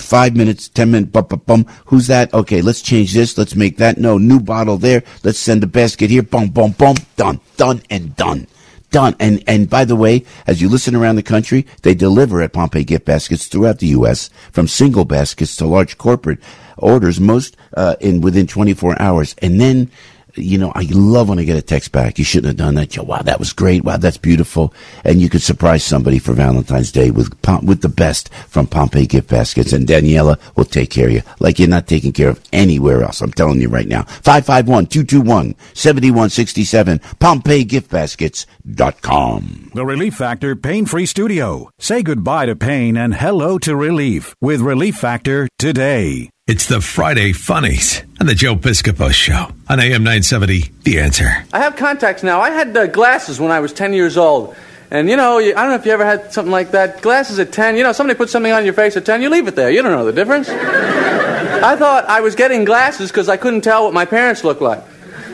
[0.01, 1.65] five minutes, ten minutes, bum, bum, bum.
[1.85, 2.33] Who's that?
[2.33, 3.38] Okay, let's change this.
[3.38, 3.97] Let's make that.
[3.97, 5.03] No, new bottle there.
[5.23, 6.23] Let's send a basket here.
[6.23, 6.95] Boom, boom, boom.
[7.15, 8.47] Done, done, and done.
[8.91, 9.15] Done.
[9.19, 12.85] And, and by the way, as you listen around the country, they deliver at Pompei
[12.85, 14.29] gift baskets throughout the U.S.
[14.51, 16.39] from single baskets to large corporate
[16.77, 19.35] orders, most, uh, in within 24 hours.
[19.41, 19.91] And then,
[20.35, 22.17] you know, I love when I get a text back.
[22.17, 22.95] You shouldn't have done that.
[22.95, 23.83] Yo, Wow, that was great.
[23.83, 24.73] Wow, that's beautiful.
[25.03, 27.29] And you could surprise somebody for Valentine's Day with
[27.63, 29.73] with the best from Pompei gift baskets.
[29.73, 33.21] And Daniela will take care of you like you're not taking care of anywhere else.
[33.21, 34.03] I'm telling you right now.
[34.03, 36.99] 551-221-7167.
[37.19, 39.71] PompeiGiftBaskets.com.
[39.73, 41.69] The Relief Factor Pain Free Studio.
[41.79, 46.29] Say goodbye to pain and hello to relief with Relief Factor today.
[46.49, 50.71] It's the Friday Funnies on the Joe Piscopo Show on AM 970.
[50.81, 51.45] The answer.
[51.53, 52.41] I have contacts now.
[52.41, 54.55] I had uh, glasses when I was 10 years old.
[54.89, 57.03] And you know, you, I don't know if you ever had something like that.
[57.03, 59.47] Glasses at 10, you know, somebody puts something on your face at 10, you leave
[59.47, 59.69] it there.
[59.69, 60.49] You don't know the difference.
[60.49, 64.83] I thought I was getting glasses because I couldn't tell what my parents looked like.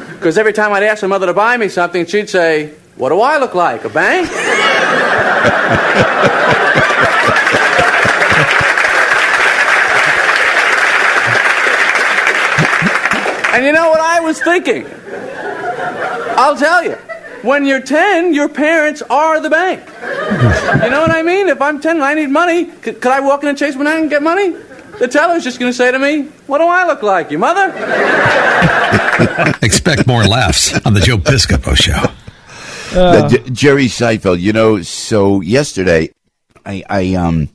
[0.10, 3.22] Because every time I'd ask my mother to buy me something, she'd say, What do
[3.22, 3.86] I look like?
[3.86, 4.30] A bank?
[13.56, 14.86] And you know what I was thinking?
[16.38, 16.98] I'll tell you.
[17.42, 19.80] When you're 10, your parents are the bank.
[20.84, 21.48] You know what I mean?
[21.48, 24.02] If I'm 10 and I need money, could, could I walk in and Chase Manhattan
[24.02, 24.50] and get money?
[25.00, 27.32] The teller's just going to say to me, What do I look like?
[27.32, 27.68] Your mother?
[29.62, 32.12] Expect more laughs on the Joe Piscopo Show.
[33.00, 36.12] Uh, J- Jerry Seinfeld, you know, so yesterday
[36.66, 37.48] I, I um,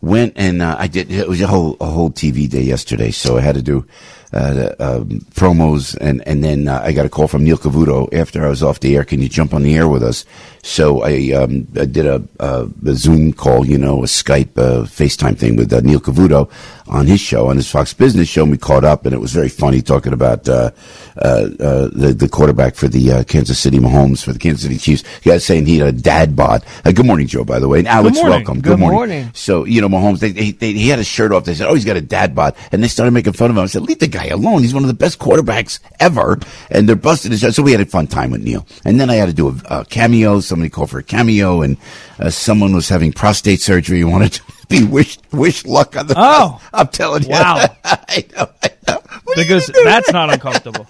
[0.00, 3.36] went and uh, I did, it was a whole, a whole TV day yesterday, so
[3.36, 3.86] I had to do
[4.32, 8.62] promos, and and then uh, I got a call from Neil Cavuto after I was
[8.62, 9.04] off the air.
[9.04, 10.24] Can you jump on the air with us?
[10.66, 14.82] So I, um, I did a, a, a, Zoom call, you know, a Skype, uh,
[14.82, 16.50] FaceTime thing with uh, Neil Cavuto
[16.88, 18.42] on his show, on his Fox Business show.
[18.42, 20.72] And we caught up, and it was very funny talking about uh,
[21.18, 24.76] uh, uh the, the quarterback for the uh, Kansas City Mahomes for the Kansas City
[24.76, 25.04] Chiefs.
[25.22, 26.64] He was saying he had a dad bod.
[26.82, 27.78] good morning, Joe, by the way.
[27.78, 28.54] And Alex, good welcome.
[28.54, 28.96] Good, good morning.
[28.96, 29.30] morning.
[29.34, 31.44] So, you know, Mahomes, they, they, they, he had his shirt off.
[31.44, 32.56] They said, oh, he's got a dad bod.
[32.72, 33.62] And they started making fun of him.
[33.62, 34.62] I said, leave the guy alone.
[34.62, 36.40] He's one of the best quarterbacks ever.
[36.70, 38.66] And they're busting his So we had a fun time with Neil.
[38.84, 40.40] And then I had to do a, a cameo.
[40.56, 41.76] Somebody called for a cameo and
[42.18, 43.98] uh, someone was having prostate surgery.
[43.98, 46.14] You wanted to be wish wish luck on the.
[46.16, 47.28] Oh, I'm telling you.
[47.28, 47.56] Wow.
[47.84, 48.48] I know.
[48.62, 49.02] I know.
[49.34, 50.86] Because that's not uncomfortable.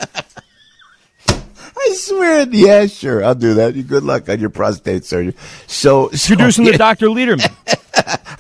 [1.29, 3.72] I swear, yeah, sure, I'll do that.
[3.88, 5.35] Good luck on your prostate surgery.
[5.66, 6.72] So, so introducing yeah.
[6.72, 7.52] the Doctor Lederman.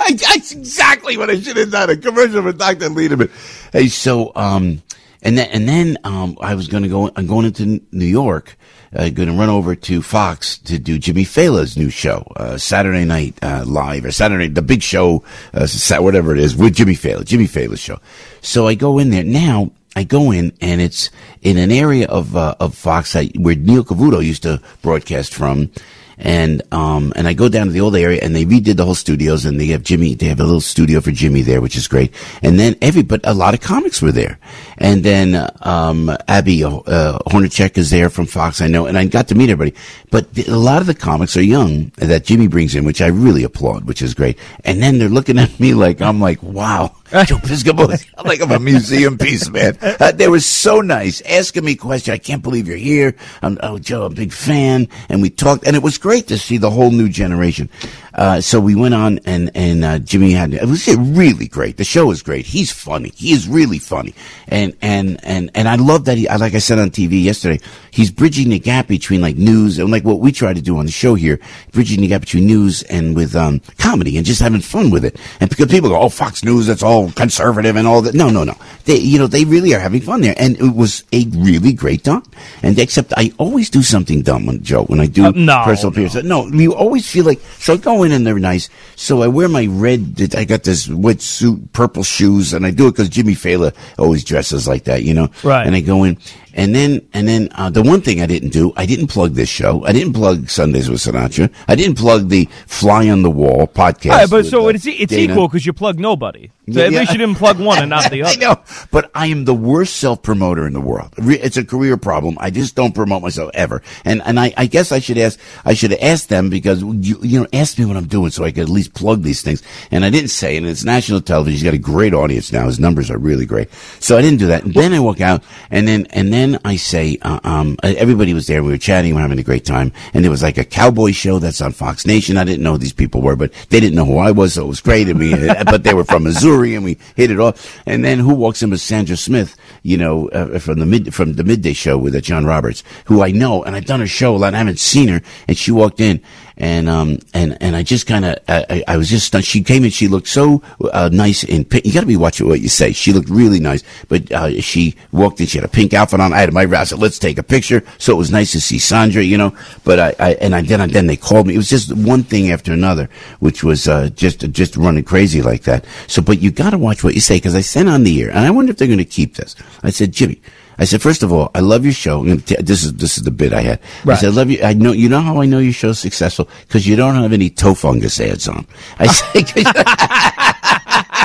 [0.00, 1.90] I, that's exactly what I should have done.
[1.90, 3.30] A commercial for Doctor Lederman.
[3.72, 4.80] Hey, so um,
[5.22, 7.10] and then and then um, I was going to go.
[7.16, 8.56] I'm going into New York
[8.94, 13.04] uh, going to run over to Fox to do Jimmy Failla's new show, uh, Saturday
[13.04, 15.66] Night uh, Live or Saturday, the big show, uh,
[15.98, 18.00] whatever it is, with Jimmy Failla, Jimmy Failla's show.
[18.42, 19.70] So I go in there now.
[19.96, 24.22] I go in and it's in an area of uh, of Fox where Neil Cavuto
[24.22, 25.70] used to broadcast from,
[26.18, 28.94] and um and I go down to the old area and they redid the whole
[28.94, 31.88] studios and they have Jimmy they have a little studio for Jimmy there which is
[31.88, 32.14] great.
[32.42, 34.38] And then every but a lot of comics were there.
[34.78, 36.78] And then um Abby uh,
[37.26, 39.76] Hornacek is there from Fox I know and I got to meet everybody.
[40.10, 43.08] But the, a lot of the comics are young that Jimmy brings in which I
[43.08, 44.38] really applaud which is great.
[44.64, 46.96] And then they're looking at me like I'm like wow.
[47.12, 47.88] Joe Piscopo
[48.24, 49.76] like I'm a museum piece man.
[49.80, 52.14] Uh, they were so nice asking me questions.
[52.14, 53.14] I can't believe you're here.
[53.42, 54.88] I'm oh Joe I'm a big fan.
[55.10, 57.68] And we talked and it was great to see the whole new generation.
[58.16, 61.76] Uh, so we went on and, and, uh, Jimmy had, it was really great.
[61.76, 62.46] The show was great.
[62.46, 63.10] He's funny.
[63.14, 64.14] He is really funny.
[64.48, 68.10] And, and, and, and I love that he, like I said on TV yesterday, he's
[68.10, 70.92] bridging the gap between like news and like what we try to do on the
[70.92, 71.38] show here,
[71.72, 75.20] bridging the gap between news and with, um, comedy and just having fun with it.
[75.40, 78.14] And because people go, oh, Fox News, that's all conservative and all that.
[78.14, 78.56] No, no, no.
[78.86, 80.34] They, you know, they really are having fun there.
[80.38, 82.22] And it was a really great time.
[82.62, 85.92] And except I always do something dumb when Joe, when I do uh, no, personal
[85.92, 86.14] appearance.
[86.14, 86.46] No.
[86.46, 87.76] no, you always feel like, so I
[88.08, 88.68] go in and they're nice.
[88.94, 92.88] So I wear my red, I got this wet suit, purple shoes, and I do
[92.88, 95.28] it because Jimmy Failla always dresses like that, you know?
[95.42, 95.66] Right.
[95.66, 96.18] And I go in,
[96.56, 99.48] and then, and then, uh, the one thing I didn't do, I didn't plug this
[99.48, 99.84] show.
[99.84, 101.52] I didn't plug Sundays with Sinatra.
[101.68, 104.10] I didn't plug the Fly on the Wall podcast.
[104.10, 106.50] Right, but so uh, it's, it's equal because you plug nobody.
[106.72, 108.32] So yeah, at least you didn't plug one and not the other.
[108.32, 111.12] I know, but I am the worst self promoter in the world.
[111.18, 112.36] It's a career problem.
[112.40, 113.82] I just don't promote myself ever.
[114.04, 117.40] And and I, I guess I should ask I should ask them because you you
[117.40, 119.62] know ask me what I'm doing so I could at least plug these things.
[119.92, 120.56] And I didn't say.
[120.56, 121.52] And it's national television.
[121.54, 122.66] He's got a great audience now.
[122.66, 123.72] His numbers are really great.
[124.00, 124.64] So I didn't do that.
[124.64, 128.46] And then I walk out and then and then I say uh, um everybody was
[128.46, 128.62] there.
[128.62, 129.10] We were chatting.
[129.10, 129.92] We were having a great time.
[130.14, 132.36] And there was like a cowboy show that's on Fox Nation.
[132.36, 134.64] I didn't know who these people were, but they didn't know who I was, so
[134.64, 135.08] it was great.
[135.08, 137.80] And we but they were from Missouri and we hit it off.
[137.86, 141.34] And then who walks in with Sandra Smith, you know, uh, from the mid from
[141.34, 144.36] the midday show with uh, John Roberts, who I know, and I've done her show
[144.36, 144.54] a lot.
[144.54, 146.22] I haven't seen her, and she walked in,
[146.56, 149.44] and um and and I just kind of I, I was just stunned.
[149.44, 151.84] She came in, she looked so uh, nice in pink.
[151.84, 152.92] You got to be watching what you say.
[152.92, 155.46] She looked really nice, but uh, she walked in.
[155.46, 156.32] She had a pink outfit on.
[156.32, 158.78] I had my I said, "Let's take a picture." So it was nice to see
[158.78, 159.54] Sandra, you know.
[159.84, 161.54] But I, I and I then then they called me.
[161.54, 163.08] It was just one thing after another,
[163.40, 165.84] which was uh, just just running crazy like that.
[166.06, 168.30] So, but you got to watch what you say because I sent on the air,
[168.30, 169.56] and I wonder if they're going to keep this.
[169.82, 170.40] I said, Jimmy.
[170.78, 172.24] I said, first of all, I love your show.
[172.36, 173.80] T- this is this is the bit I had.
[174.04, 174.16] Right.
[174.16, 174.62] I said, I love you.
[174.62, 177.50] I know you know how I know your show's successful because you don't have any
[177.50, 178.66] toe fungus ads on.
[178.98, 179.46] I said,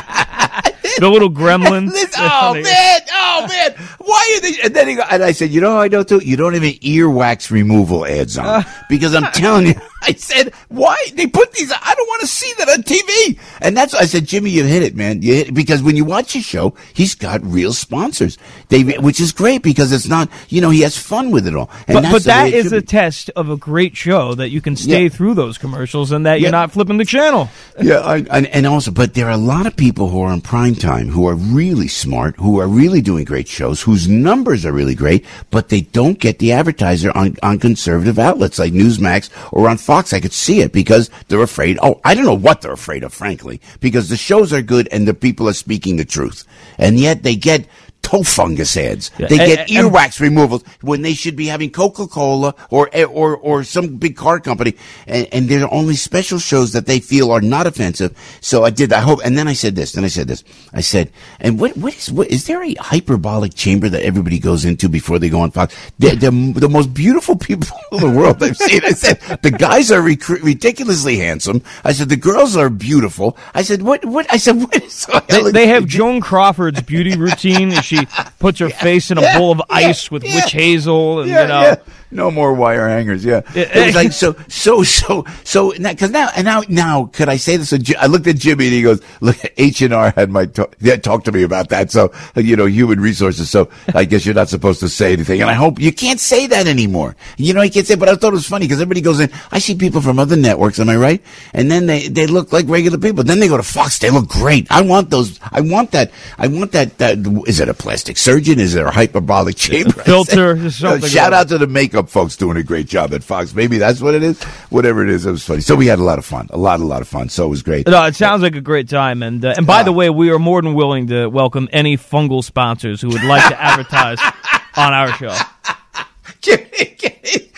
[0.99, 1.91] the little gremlins.
[2.17, 4.61] oh man, oh man, why are they?
[4.63, 6.19] And then he go, and I said, you know how I know too?
[6.19, 9.73] You don't have any earwax removal ads on because I'm telling you.
[10.07, 11.71] I said, why they put these?
[11.71, 13.39] I don't want to see that on TV.
[13.61, 15.21] And that's I said, Jimmy, you hit it, man.
[15.21, 15.53] You hit it.
[15.53, 18.37] because when you watch his show, he's got real sponsors.
[18.69, 21.69] They, which is great because it's not, you know, he has fun with it all.
[21.87, 25.03] And but, but that is a test of a great show that you can stay
[25.03, 25.09] yeah.
[25.09, 27.49] through those commercials and that you're not flipping the channel.
[27.81, 30.41] Yeah, I, and, and also, but there are a lot of people who are on
[30.41, 34.71] prime time who are really smart, who are really doing great shows, whose numbers are
[34.71, 39.67] really great, but they don't get the advertiser on on conservative outlets like Newsmax or
[39.67, 39.77] on.
[39.77, 41.77] Fox, I could see it because they're afraid.
[41.81, 45.07] Oh, I don't know what they're afraid of, frankly, because the shows are good and
[45.07, 46.45] the people are speaking the truth.
[46.77, 47.67] And yet they get
[48.11, 49.11] toe fungus ads.
[49.17, 52.89] Yeah, They and- get and- earwax removals when they should be having Coca Cola or
[52.93, 54.75] eh, or or some big car company,
[55.07, 58.11] and, and there are only special shows that they feel are not offensive.
[58.41, 58.91] So I did.
[58.93, 59.19] I hope.
[59.23, 59.93] And then I said this.
[59.93, 60.43] Then I said this.
[60.73, 64.65] I said, and what what is what is there a hyperbolic chamber that everybody goes
[64.65, 65.75] into before they go on Fox?
[65.99, 68.81] They're, they're the most beautiful people in the world I've seen.
[68.83, 71.61] I said the guys are rec- ridiculously handsome.
[71.83, 73.37] I said the girls are beautiful.
[73.53, 77.15] I said what what I said what is so They, they have Joan Crawford's beauty
[77.17, 77.71] routine.
[77.81, 78.00] She
[78.39, 81.75] puts her face in a bowl of ice with witch hazel, and you know.
[82.11, 83.23] No more wire hangers.
[83.23, 85.71] Yeah, it was like so, so, so, so.
[85.71, 87.69] Because now, and now, now, could I say this?
[87.69, 90.75] So I looked at Jimmy and he goes, "Look, H and R had my talk,
[90.81, 93.49] yeah, talk to me about that." So, you know, human resources.
[93.49, 95.41] So, I guess you're not supposed to say anything.
[95.41, 97.15] And I hope you can't say that anymore.
[97.37, 97.95] You know, you can't say.
[97.95, 99.31] But I thought it was funny because everybody goes in.
[99.51, 100.79] I see people from other networks.
[100.79, 101.23] Am I right?
[101.53, 103.23] And then they they look like regular people.
[103.23, 103.99] Then they go to Fox.
[103.99, 104.67] They look great.
[104.69, 105.39] I want those.
[105.49, 106.11] I want that.
[106.37, 106.97] I want that.
[106.97, 108.59] That is it a plastic surgeon?
[108.59, 109.91] Is it a hyperbolic chamber?
[110.11, 113.53] filter, shout out to the makeup folks doing a great job at Fox.
[113.53, 114.41] Maybe that's what it is.
[114.69, 115.61] Whatever it is, it was funny.
[115.61, 116.47] So we had a lot of fun.
[116.51, 117.29] A lot, a lot of fun.
[117.29, 117.87] So it was great.
[117.87, 120.39] No, it sounds like a great time, and uh, and by the way, we are
[120.39, 124.19] more than willing to welcome any fungal sponsors who would like to advertise
[124.75, 125.35] on our show.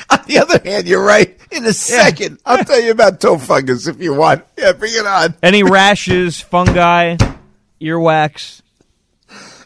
[0.09, 1.37] On the other hand, you're right.
[1.51, 4.43] In a second, I'll tell you about toe fungus if you want.
[4.57, 5.35] Yeah, bring it on.
[5.41, 7.17] Any rashes, fungi,
[7.81, 8.61] earwax.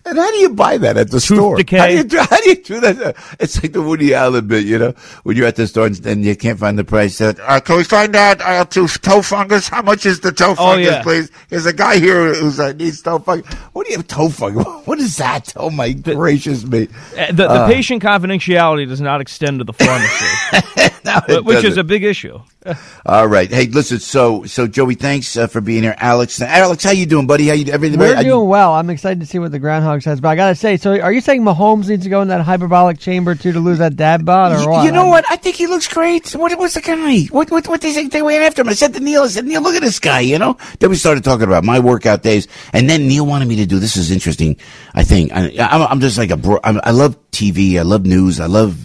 [0.08, 1.58] And how do you buy that at the Tooth store?
[1.58, 1.78] decay.
[1.78, 3.16] How do, you do, how do you do that?
[3.40, 4.92] It's like the Woody Allen bit, you know,
[5.24, 7.20] when you're at the store and, and you can't find the price.
[7.22, 9.68] Uh, uh, can we find out uh, to toe fungus?
[9.68, 11.04] How much is the toe Oh, fungus, yeah.
[11.04, 11.30] please?
[11.50, 13.54] There's a guy here who's uh, needs toe fungus.
[13.74, 14.66] What do you have toe fungus?
[14.88, 15.52] What is that?
[15.58, 16.88] Oh my gracious me!
[17.18, 21.58] Uh, The, the Uh, patient confidentiality does not extend to the pharmacy, No, it which
[21.58, 21.80] is doesn't.
[21.80, 22.40] a big issue.
[23.06, 23.50] All right.
[23.50, 24.00] Hey, listen.
[24.00, 25.96] So, so Joey, thanks uh, for being here.
[25.98, 27.48] Alex, Alex, how are you doing, buddy?
[27.48, 28.00] How you everything?
[28.00, 28.74] We're I- doing well.
[28.74, 31.42] I'm excited to see what the groundhog But I gotta say, so are you saying
[31.44, 34.58] Mahomes needs to go in that hyperbolic chamber too to lose that dad bod, or
[34.60, 34.86] Y- what?
[34.86, 35.26] You know what?
[35.30, 36.32] I think he looks great.
[36.36, 37.24] What was the guy?
[37.32, 38.70] What what what they say they went after him?
[38.70, 40.20] I said to Neil, I said, Neil, look at this guy.
[40.22, 40.58] You know.
[40.80, 43.80] Then we started talking about my workout days, and then Neil wanted me to do.
[43.80, 44.58] This is interesting.
[44.94, 46.60] I think I, I'm, I'm just like a bro.
[46.64, 47.78] I'm, I love TV.
[47.78, 48.40] I love news.
[48.40, 48.76] I love.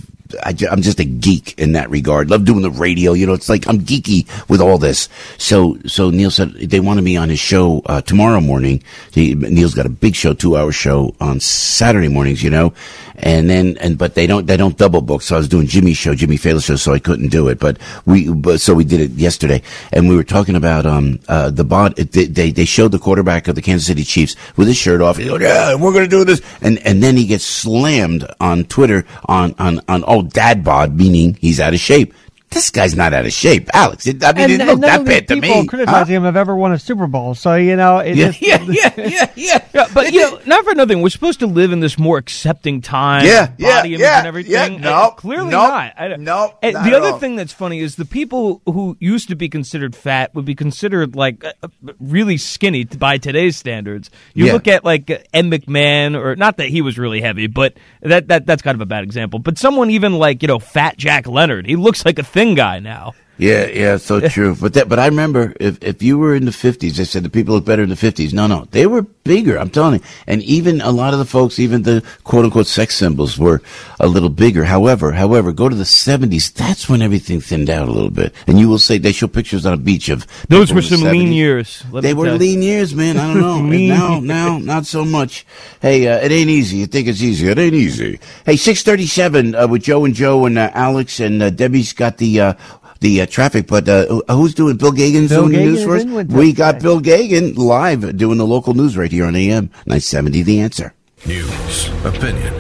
[0.43, 2.31] I, am just a geek in that regard.
[2.31, 3.13] Love doing the radio.
[3.13, 5.09] You know, it's like I'm geeky with all this.
[5.39, 8.83] So, so Neil said they wanted me on his show uh, tomorrow morning.
[9.13, 12.43] He, Neil's got a big show, two hour show on Saturday mornings.
[12.43, 12.75] You know,
[13.23, 15.23] and then and but they don't they don't double book.
[15.23, 17.59] So I was doing Jimmy's show, Jimmy Fallon's show, so I couldn't do it.
[17.59, 21.51] But we but so we did it yesterday, and we were talking about um uh
[21.51, 21.95] the bond.
[21.97, 25.19] They they, showed the quarterback of the Kansas City Chiefs with his shirt off.
[25.19, 29.05] He goes, yeah, we're to do this, and and then he gets slammed on Twitter
[29.27, 32.15] on on on oh dad bod, meaning he's out of shape.
[32.53, 34.07] This guy's not out of shape, Alex.
[34.07, 35.67] It, I mean, and, it and looked that bad to people me.
[35.67, 37.35] criticizing him have ever won a Super Bowl.
[37.35, 39.65] So you know, it Yeah, just, yeah, yeah, yeah, yeah.
[39.75, 41.01] Yeah, but you know, not for nothing.
[41.03, 43.25] We're supposed to live in this more accepting time.
[43.25, 44.53] Yeah, yeah, image yeah, and everything.
[44.53, 44.65] yeah.
[44.67, 45.95] And No, clearly no, not.
[45.97, 47.19] I, no, and not the other all.
[47.19, 51.17] thing that's funny is the people who used to be considered fat would be considered
[51.17, 51.69] like uh, uh,
[52.01, 54.11] really skinny by today's standards.
[54.35, 54.53] You Yeah.
[54.53, 58.29] look at like uh, Ed McMahon, or not that he was really heavy, but that
[58.29, 59.39] that that's kind of a bad example.
[59.39, 62.81] But someone even like you know Fat Jack Leonard, he looks like a thin guy
[62.81, 63.15] now.
[63.39, 64.55] Yeah, yeah, so true.
[64.55, 67.31] But that, but I remember if if you were in the fifties, they said the
[67.31, 68.33] people look better in the fifties.
[68.35, 69.59] No, no, they were bigger.
[69.59, 70.07] I'm telling you.
[70.27, 73.63] And even a lot of the folks, even the quote unquote sex symbols, were
[73.99, 74.65] a little bigger.
[74.65, 76.51] However, however, go to the seventies.
[76.53, 78.35] That's when everything thinned out a little bit.
[78.47, 81.33] And you will say they show pictures on a beach of Those were some lean
[81.33, 81.83] years.
[81.93, 83.17] They were lean years, man.
[83.17, 83.63] I don't know.
[83.93, 85.45] Now, now, not so much.
[85.81, 86.79] Hey, uh, it ain't easy.
[86.79, 87.49] You think it's easy?
[87.49, 88.21] It ain't easy.
[88.47, 92.19] Hey, six thirty-seven uh, with Joe and Joe and uh, Alex and uh, Debbie's got
[92.19, 92.57] the.
[93.03, 94.77] Uh, the uh, traffic, but uh, who's doing?
[94.77, 96.27] Bill Gagan's Bill doing the Gagan news is for us.
[96.27, 96.83] We got today.
[96.83, 100.43] Bill Gagan live doing the local news right here on AM nine seventy.
[100.43, 100.95] The answer.
[101.27, 102.53] News, opinion,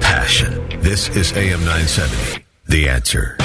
[0.00, 0.68] passion.
[0.80, 2.44] This is AM 970.
[2.68, 3.38] The answer.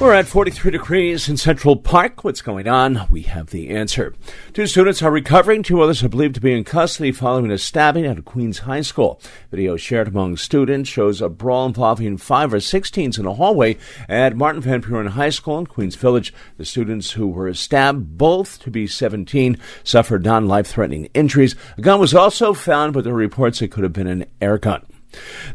[0.00, 2.24] We're at 43 degrees in Central Park.
[2.24, 3.06] What's going on?
[3.10, 4.14] We have the answer.
[4.54, 5.62] Two students are recovering.
[5.62, 8.80] Two others are believed to be in custody following a stabbing at a Queens high
[8.80, 9.20] school.
[9.50, 13.76] Video shared among students shows a brawl involving five or six teens in a hallway
[14.08, 16.32] at Martin Van Buren High School in Queens Village.
[16.56, 21.56] The students who were stabbed, both to be 17, suffered non-life threatening injuries.
[21.76, 24.56] A gun was also found, but there are reports it could have been an air
[24.56, 24.82] gun.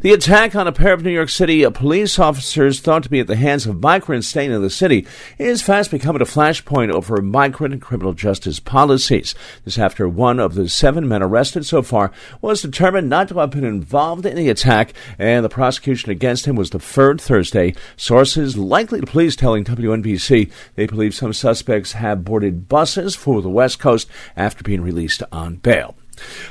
[0.02, 3.26] The attack on a pair of New York City police officers thought to be at
[3.26, 5.06] the hands of migrants staying in the city
[5.38, 9.34] is fast becoming a flashpoint over migrant and criminal justice policies.
[9.64, 13.50] This after one of the seven men arrested so far was determined not to have
[13.50, 17.74] been involved in the attack, and the prosecution against him was deferred Thursday.
[17.96, 23.48] Sources likely to police telling WNBC they believe some suspects have boarded buses for the
[23.48, 25.96] West Coast after being released on bail.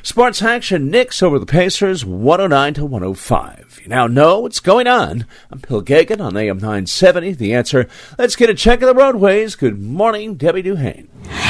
[0.02, 3.80] Sports action, Knicks over the Pacers, 109 to 105.
[3.84, 5.26] You now know what's going on.
[5.52, 7.34] I'm Bill Gagan on AM 970.
[7.34, 7.88] The answer.
[8.18, 9.56] Let's get a check of the roadways.
[9.56, 11.08] Good morning, Debbie Duhane.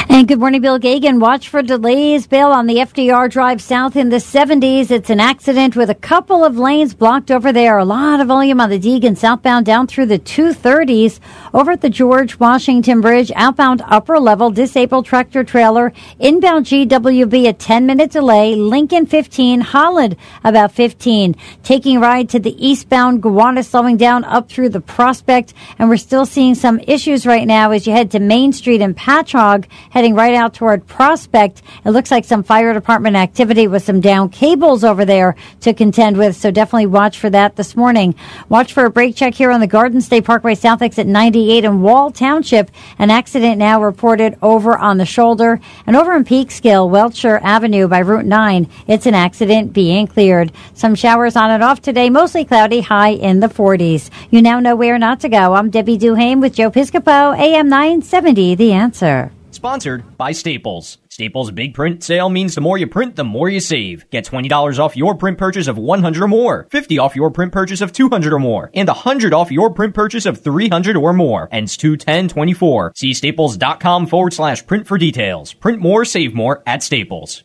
[0.08, 1.20] And good morning, Bill Gagan.
[1.20, 4.90] Watch for delays, Bill, on the FDR Drive South in the 70s.
[4.90, 7.76] It's an accident with a couple of lanes blocked over there.
[7.76, 11.20] A lot of volume on the Deegan southbound down through the 230s.
[11.52, 15.92] Over at the George Washington Bridge, outbound upper level, disabled tractor trailer.
[16.18, 18.54] Inbound GWB, a 10 minute delay.
[18.54, 21.36] Lincoln 15, Holland about 15.
[21.62, 25.52] Taking ride to the eastbound Gowanus, slowing down up through the prospect.
[25.78, 28.96] And we're still seeing some issues right now as you head to Main Street and
[28.96, 31.62] Patchogue heading right out toward Prospect.
[31.84, 36.16] It looks like some fire department activity with some down cables over there to contend
[36.16, 36.36] with.
[36.36, 38.14] So definitely watch for that this morning.
[38.48, 41.82] Watch for a brake check here on the Garden State Parkway South exit 98 in
[41.82, 42.70] Wall Township.
[42.98, 48.00] An accident now reported over on the shoulder and over in Peekskill, Welcher Avenue by
[48.00, 48.68] Route 9.
[48.86, 50.52] It's an accident being cleared.
[50.74, 54.10] Some showers on and off today, mostly cloudy, high in the 40s.
[54.30, 55.54] You now know where not to go.
[55.54, 59.32] I'm Debbie Duhame with Joe Piscopo, AM 970, The Answer.
[59.56, 60.98] Sponsored by Staples.
[61.08, 64.04] Staples Big Print Sale means the more you print, the more you save.
[64.10, 67.80] Get $20 off your print purchase of 100 or more, 50 off your print purchase
[67.80, 71.48] of 200 or more, and 100 off your print purchase of 300 or more.
[71.50, 72.92] Ends 21024.
[72.96, 75.54] See staples.com forward slash print for details.
[75.54, 77.42] Print more, save more at Staples.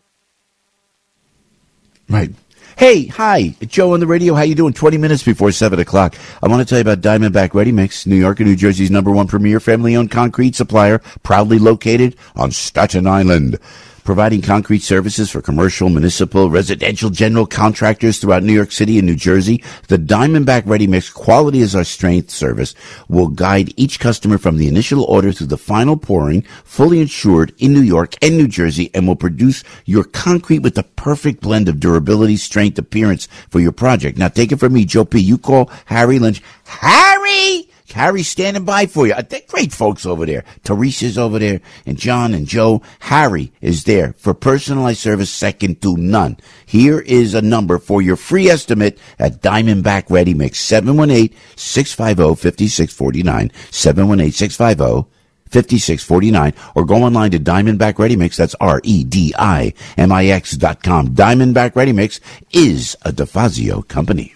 [2.09, 2.31] Right.
[2.77, 4.33] Hey, hi, Joe on the radio.
[4.33, 4.73] How you doing?
[4.73, 6.15] Twenty minutes before seven o'clock.
[6.41, 9.11] I want to tell you about Diamondback Ready Mix, New York and New Jersey's number
[9.11, 13.59] one premier family-owned concrete supplier, proudly located on Staten Island
[14.03, 19.15] providing concrete services for commercial, municipal, residential, general contractors throughout New York City and New
[19.15, 19.63] Jersey.
[19.87, 22.75] The Diamondback Ready Mix quality is our strength service
[23.07, 27.73] will guide each customer from the initial order through the final pouring, fully insured in
[27.73, 31.79] New York and New Jersey, and will produce your concrete with the perfect blend of
[31.79, 34.17] durability, strength, appearance for your project.
[34.17, 35.19] Now take it from me, Joe P.
[35.19, 36.41] You call Harry Lynch.
[36.65, 37.70] Harry!
[37.91, 39.13] Harry's standing by for you.
[39.13, 40.43] Uh, they're great folks over there.
[40.63, 42.81] Teresa's over there, and John and Joe.
[42.99, 46.37] Harry is there for personalized service second to none.
[46.65, 53.51] Here is a number for your free estimate at Diamondback Ready Mix 718-650-5649.
[55.51, 58.37] 718-650-5649 or go online to Diamondback Ready Mix.
[58.37, 61.09] That's R-E-D-I-M-I-X dot com.
[61.09, 62.19] Diamondback Ready Mix
[62.51, 64.35] is a DeFazio company.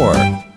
[0.00, 0.49] more.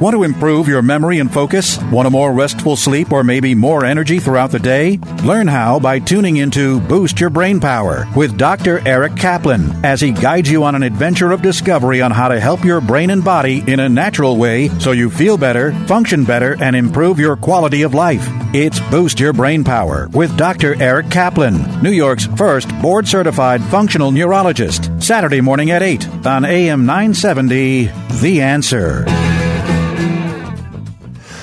[0.00, 1.76] Want to improve your memory and focus?
[1.92, 4.96] Want a more restful sleep or maybe more energy throughout the day?
[5.22, 8.80] Learn how by tuning into Boost Your Brain Power with Dr.
[8.88, 12.64] Eric Kaplan as he guides you on an adventure of discovery on how to help
[12.64, 16.74] your brain and body in a natural way so you feel better, function better, and
[16.74, 18.26] improve your quality of life.
[18.54, 20.80] It's Boost Your Brain Power with Dr.
[20.82, 24.90] Eric Kaplan, New York's first board certified functional neurologist.
[24.98, 27.90] Saturday morning at 8 on AM 970,
[28.22, 29.19] The Answer.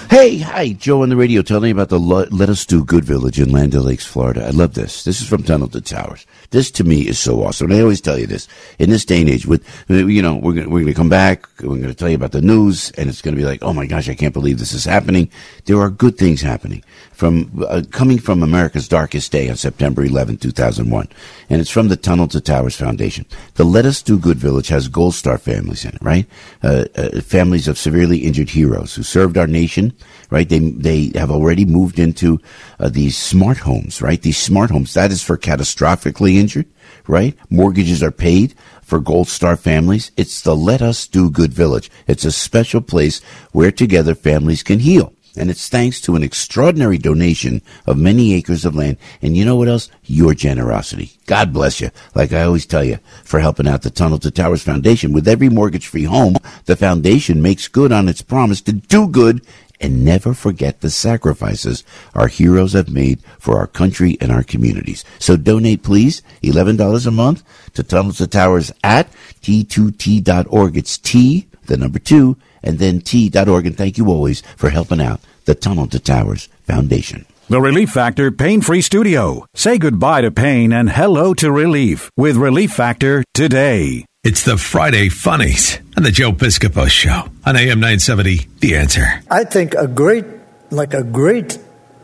[0.10, 3.42] Hey, hi, Joe on the radio telling me about the Let Us Do Good Village
[3.42, 4.48] in Land Lakes, Florida.
[4.48, 5.04] I love this.
[5.04, 6.26] This is from Tunnel to Towers.
[6.52, 7.70] This to me is so awesome.
[7.70, 8.48] And I always tell you this
[8.80, 9.46] in this day and age.
[9.46, 11.46] With you know, we're gonna, we're going to come back.
[11.60, 13.74] We're going to tell you about the news, and it's going to be like, oh
[13.74, 15.30] my gosh, I can't believe this is happening.
[15.66, 20.38] There are good things happening from uh, coming from America's darkest day on September 11,
[20.38, 21.10] 2001,
[21.50, 23.26] and it's from the Tunnel to Towers Foundation.
[23.56, 26.28] The Let Us Do Good Village has Gold Star families in it, right?
[26.64, 29.94] Uh, uh, families of severely injured heroes who served our nation
[30.30, 30.48] right?
[30.48, 32.40] They they have already moved into
[32.80, 34.22] uh, these smart homes, right?
[34.22, 36.68] These smart homes that is for catastrophically injured,
[37.08, 37.36] right?
[37.50, 40.12] Mortgages are paid for Gold Star families.
[40.18, 41.92] It's the Let Us Do Good Village.
[42.08, 43.22] It's a special place
[43.52, 45.14] where together families can heal.
[45.38, 48.98] And it's thanks to an extraordinary donation of many acres of land.
[49.22, 49.90] And you know what else?
[50.04, 51.12] Your generosity.
[51.28, 51.92] God bless you.
[52.16, 55.14] Like I always tell you, for helping out the Tunnel to Towers Foundation.
[55.14, 59.46] With every mortgage free home, the foundation makes good on its promise to do good
[59.80, 61.84] and never forget the sacrifices
[62.16, 65.04] our heroes have made for our country and our communities.
[65.20, 69.12] So donate, please, $11 a month to Tunnels to Towers at
[69.42, 70.78] T2T.org.
[70.78, 73.66] It's T, the number two, and then T.org.
[73.66, 77.26] And thank you always for helping out the Tunnel to Towers Foundation.
[77.50, 79.46] The Relief Factor Pain Free Studio.
[79.56, 84.06] Say goodbye to pain and hello to relief with Relief Factor today.
[84.28, 88.46] It's the Friday Funnies on the Joe Piscopo Show on AM 970.
[88.60, 89.24] The answer.
[89.32, 90.26] I think a great,
[90.70, 91.58] like a great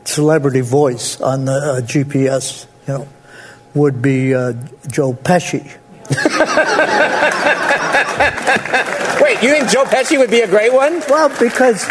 [0.05, 3.07] celebrity voice on the uh, GPS, you know,
[3.74, 4.53] would be uh,
[4.88, 5.63] Joe Pesci.
[9.21, 11.03] Wait, you think Joe Pesci would be a great one?
[11.09, 11.86] Well, because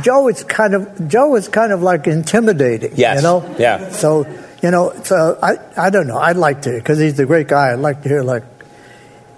[0.00, 2.92] Joe is kind of Joe is kind of like intimidating.
[2.94, 3.16] Yes.
[3.16, 3.56] You know.
[3.58, 3.90] Yeah.
[3.90, 4.28] So
[4.62, 6.18] you know, so I I don't know.
[6.18, 7.72] I'd like to because he's a great guy.
[7.72, 8.44] I'd like to hear like,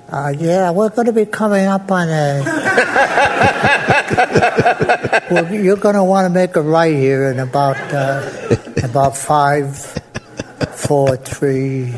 [0.09, 2.45] uh, yeah, we're going to be coming up on a.
[5.31, 8.31] well, you're going to want to make a right here in about uh,
[8.85, 9.77] about five,
[10.71, 11.93] four, three,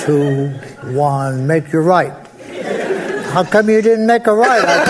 [0.00, 0.50] two,
[0.92, 1.46] one.
[1.46, 2.12] Make your right.
[3.32, 4.62] How come you didn't make a right?
[4.62, 4.84] I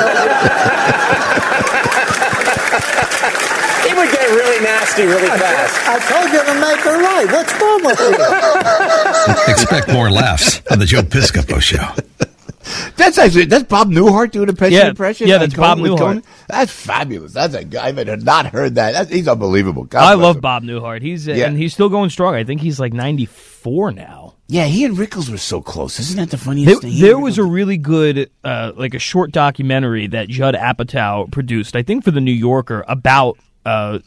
[3.86, 4.28] He would get
[4.60, 5.88] really nasty really fast.
[5.88, 7.26] I told you to make a right.
[7.32, 8.00] What's wrong with
[9.46, 9.52] you?
[9.52, 11.84] Expect more laughs on the Joe Piscopo Show.
[12.96, 15.28] That's actually that's Bob Newhart doing a Pesci Yeah, impression.
[15.28, 15.98] yeah, that's Conan Bob Newhart.
[15.98, 16.22] Conan?
[16.48, 17.32] That's fabulous.
[17.32, 17.86] That's a guy.
[17.88, 18.92] I have not heard that.
[18.92, 19.84] That's, he's unbelievable.
[19.84, 20.40] God I love him.
[20.42, 21.00] Bob Newhart.
[21.02, 21.46] He's uh, Yeah.
[21.46, 22.34] and he's still going strong.
[22.34, 24.34] I think he's like 94 now.
[24.48, 25.98] Yeah, he and Rickles were so close.
[26.00, 27.00] Isn't that the funniest There, thing?
[27.00, 31.82] There was a really good, uh, like a short documentary that Judd Apatow produced, I
[31.82, 33.98] think for the New Yorker, about uh,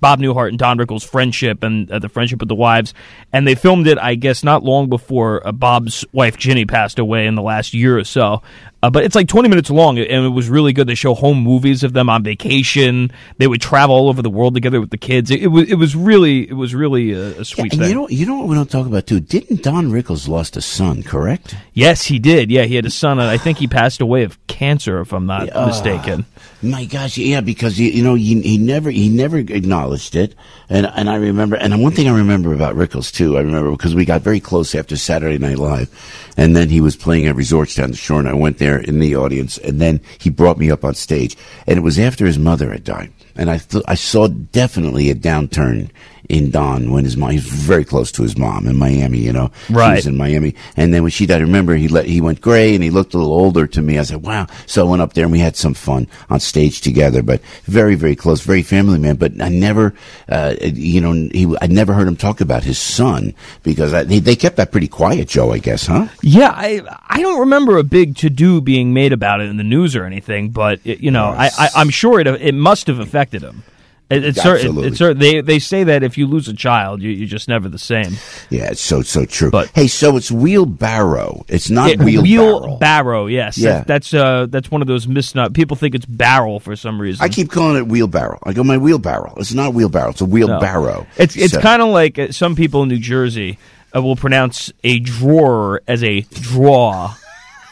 [0.00, 2.92] Bob Newhart and Don Rickles' friendship and uh, the friendship with the wives.
[3.32, 7.26] And they filmed it, I guess, not long before uh, Bob's wife Ginny passed away
[7.26, 8.42] in the last year or so.
[8.82, 10.86] Uh, but it's like 20 minutes long, and it was really good.
[10.86, 13.12] They show home movies of them on vacation.
[13.36, 15.30] They would travel all over the world together with the kids.
[15.30, 17.90] It, it was it was really it was really a, a sweet And thing.
[17.90, 19.20] you know, you know what we don't talk about too.
[19.20, 21.02] Didn't Don Rickles lost a son?
[21.02, 21.54] Correct.
[21.74, 22.50] Yes, he did.
[22.50, 23.18] Yeah, he had a son.
[23.18, 26.24] and I think he passed away of cancer, if I'm not mistaken.
[26.62, 30.34] My gosh, yeah, because you know he, he never he never acknowledged it,
[30.68, 33.94] and and I remember, and one thing I remember about Rickles too, I remember because
[33.94, 35.88] we got very close after Saturday Night Live,
[36.36, 38.98] and then he was playing at resorts down the shore, and I went there in
[38.98, 41.34] the audience, and then he brought me up on stage,
[41.66, 45.14] and it was after his mother had died, and I th- I saw definitely a
[45.14, 45.88] downturn
[46.30, 49.50] in Don when his mom He's very close to his mom in Miami, you know,
[49.66, 49.96] She Right.
[49.96, 52.74] was in Miami, and then when she died, I remember he let he went gray
[52.74, 53.98] and he looked a little older to me.
[53.98, 56.80] I said, "Wow!" So I went up there and we had some fun on stage
[56.80, 57.22] together.
[57.22, 59.16] But very, very close, very family man.
[59.16, 59.94] But I never,
[60.28, 64.18] uh, you know, he I never heard him talk about his son because I, they,
[64.20, 65.52] they kept that pretty quiet, Joe.
[65.52, 66.08] I guess, huh?
[66.22, 69.64] Yeah, I I don't remember a big to do being made about it in the
[69.64, 72.98] news or anything, but it, you know, I, I I'm sure it it must have
[72.98, 73.62] affected him.
[74.10, 74.88] It, it's cer- it, Absolutely.
[74.88, 77.78] it's they they say that if you lose a child, you, you're just never the
[77.78, 78.14] same.
[78.50, 79.50] Yeah, it's so so true.
[79.52, 81.44] But hey, so it's wheelbarrow.
[81.48, 82.66] It's not Yeah, wheelbarrow.
[82.70, 83.56] wheelbarrow, yes.
[83.56, 83.78] Yeah.
[83.78, 85.54] That- that's uh that's one of those misnot.
[85.54, 87.22] People think it's barrel for some reason.
[87.24, 88.40] I keep calling it wheelbarrow.
[88.42, 89.34] I go my wheelbarrow.
[89.36, 90.10] It's not wheelbarrow.
[90.10, 90.30] It's a No.
[90.30, 91.06] wheelbarrow.
[91.16, 93.58] It's it's So- kind of like uh, some people in New Jersey
[93.94, 97.14] uh, will pronounce a drawer as a draw,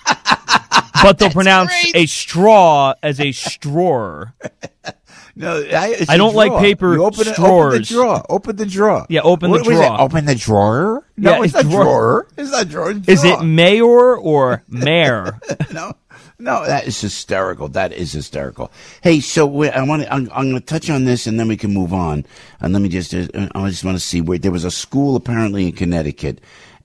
[1.03, 4.33] but they'll pronounce a straw as a strawer.
[5.39, 6.61] No, I, I don't like drawer.
[6.61, 8.25] paper You open, it, open the drawer.
[8.29, 9.07] Open the drawer.
[9.09, 9.87] Yeah, open What- the what is it?
[9.87, 10.01] drawer.
[10.01, 11.07] Open the drawer.
[11.17, 11.85] No, Yeah, it's, it's not drawer.
[11.85, 12.27] drawer.
[12.37, 12.91] It's not drawer.
[12.91, 15.39] It's Is it mayor or mayor?
[15.73, 15.93] no,
[16.41, 17.69] no, that is hysterical.
[17.69, 18.73] That is hysterical.
[19.01, 20.13] Hey, so I want to.
[20.13, 22.25] I'm, I'm going to touch on this, and then we can move on.
[22.61, 23.15] And let me just.
[23.15, 26.41] Uh, I just want to see where there was a school apparently in Connecticut,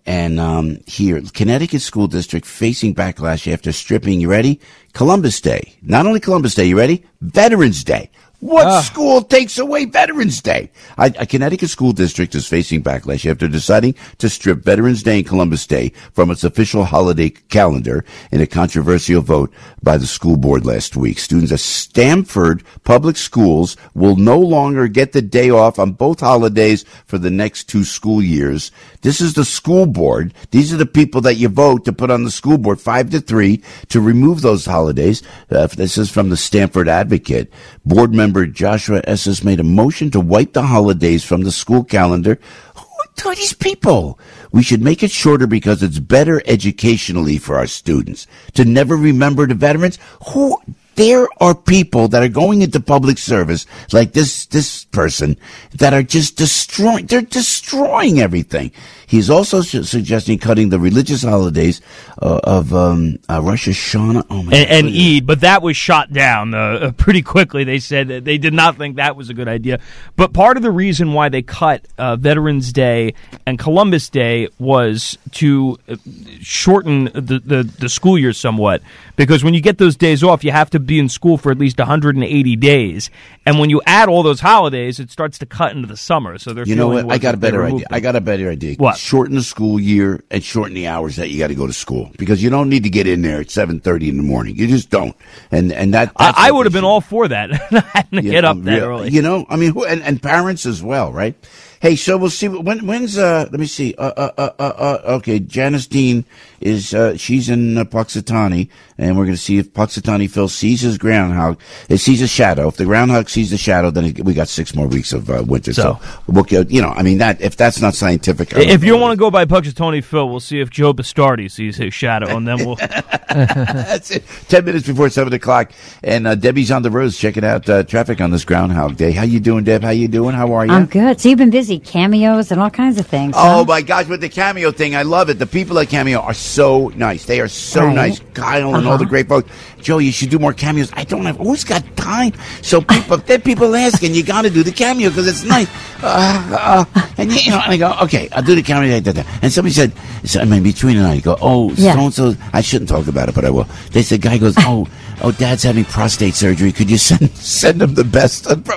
[0.05, 4.21] and um, here Connecticut school district facing backlash after stripping.
[4.21, 4.59] You ready?
[4.93, 5.75] Columbus Day.
[5.81, 6.65] Not only Columbus Day.
[6.65, 7.03] You ready?
[7.21, 8.09] Veterans Day.
[8.43, 8.81] What Ah.
[8.81, 10.69] school takes away Veterans Day?
[10.97, 15.25] I, a Connecticut school district is facing backlash after deciding to strip Veterans Day and
[15.25, 20.65] Columbus Day from its official holiday calendar in a controversial vote by the school board
[20.65, 21.19] last week.
[21.19, 26.83] Students at Stamford Public Schools will no longer get the day off on both holidays
[27.05, 28.71] for the next two school years.
[29.03, 30.33] This is the school board.
[30.51, 33.21] These are the people that you vote to put on the school board, five to
[33.21, 35.23] three, to remove those holidays.
[35.49, 37.49] Uh, this is from the Stamford Advocate.
[37.85, 42.39] Board member Joshua Esses made a motion to wipe the holidays from the school calendar.
[42.75, 44.19] Who are these people?
[44.51, 49.45] We should make it shorter because it's better educationally for our students to never remember
[49.45, 49.99] the veterans.
[50.29, 50.57] Who
[50.95, 55.38] there are people that are going into public service like this this person
[55.75, 58.71] that are just destroying they're destroying everything
[59.07, 61.81] He's also su- suggesting cutting the religious holidays
[62.21, 64.25] uh, of um, uh, Rosh Hashanah.
[64.29, 67.63] Oh my and, and Eid, but that was shot down uh, uh, pretty quickly.
[67.63, 69.79] They said that they did not think that was a good idea.
[70.15, 73.13] But part of the reason why they cut uh, Veterans Day
[73.45, 75.95] and Columbus Day was to uh,
[76.39, 78.81] shorten the, the, the school year somewhat.
[79.16, 81.59] Because when you get those days off, you have to be in school for at
[81.59, 83.11] least 180 days.
[83.45, 86.39] And when you add all those holidays, it starts to cut into the summer.
[86.39, 87.11] So they're You know what?
[87.11, 87.80] I got a better idea.
[87.80, 87.88] them.
[87.91, 88.76] I got a better idea.
[88.78, 88.97] What?
[88.97, 92.09] Shorten the school year and shorten the hours that you got to go to school
[92.18, 94.55] because you don't need to get in there at seven thirty in the morning.
[94.55, 95.16] You just don't.
[95.51, 97.51] And and that that's I, I would have been all for that.
[97.93, 99.09] Having to get up that real- early.
[99.11, 101.36] You know, I mean, who, and, and parents as well, right?
[101.84, 102.47] Hey, so we'll see.
[102.47, 103.49] When, when's uh?
[103.51, 103.93] Let me see.
[103.97, 106.23] Uh, uh, uh, uh, uh okay, Janice Dean
[106.61, 110.79] is uh, she's in uh, Punxsutawney, and we're going to see if Punxsutawney Phil sees
[110.79, 111.59] his groundhog.
[111.89, 112.69] It sees a shadow.
[112.69, 115.43] If the groundhog sees the shadow, then it, we got six more weeks of uh,
[115.45, 115.73] winter.
[115.73, 118.86] So, So- we'll get, you know, I mean that if that's not scientific, I If
[118.86, 122.34] you want to go by Tony Phil, we'll see if Joe Bastardi sees his shadow,
[122.38, 122.77] and then we'll.
[123.34, 124.23] That's it.
[124.47, 125.71] Ten minutes before seven o'clock,
[126.03, 129.11] and uh, Debbie's on the roads checking out uh, traffic on this Groundhog Day.
[129.11, 129.81] How you doing, Deb?
[129.81, 130.36] How you doing?
[130.36, 130.71] How are you?
[130.71, 131.19] I'm good.
[131.19, 133.36] So you've been busy cameos and all kinds of things.
[133.38, 135.39] Oh my gosh, with the cameo thing, I love it.
[135.39, 137.26] The people at Cameo are so nice.
[137.26, 137.95] They are so Right.
[137.95, 138.21] nice.
[138.34, 139.09] Kyle and all the Uh-huh.
[139.09, 139.49] great folks.
[139.82, 140.89] Joe, you should do more cameos.
[140.93, 142.32] I don't have always got time.
[142.61, 145.67] So people, then people asking, you got to do the cameo because it's nice.
[146.01, 148.99] Uh, uh, and you know, and I go, okay, I'll do the cameo.
[148.99, 149.30] da, da, da.
[149.41, 149.91] And somebody said,
[150.24, 151.95] so, I mean, between and I go, oh, Yeah.
[151.95, 152.36] so and so.
[152.53, 153.67] I shouldn't talk about it, but I will.
[153.91, 154.88] They said, guy goes, oh,
[155.22, 156.72] oh, dad's having prostate surgery.
[156.72, 158.45] Could you send send him the best?
[158.47, 158.68] What,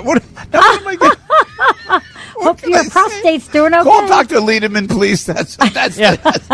[0.53, 2.03] now what am I gonna-
[2.39, 3.83] Hope your prostate's doing okay.
[3.83, 4.41] Call Dr.
[4.41, 5.25] Liederman, please.
[5.25, 6.49] That's that's, that's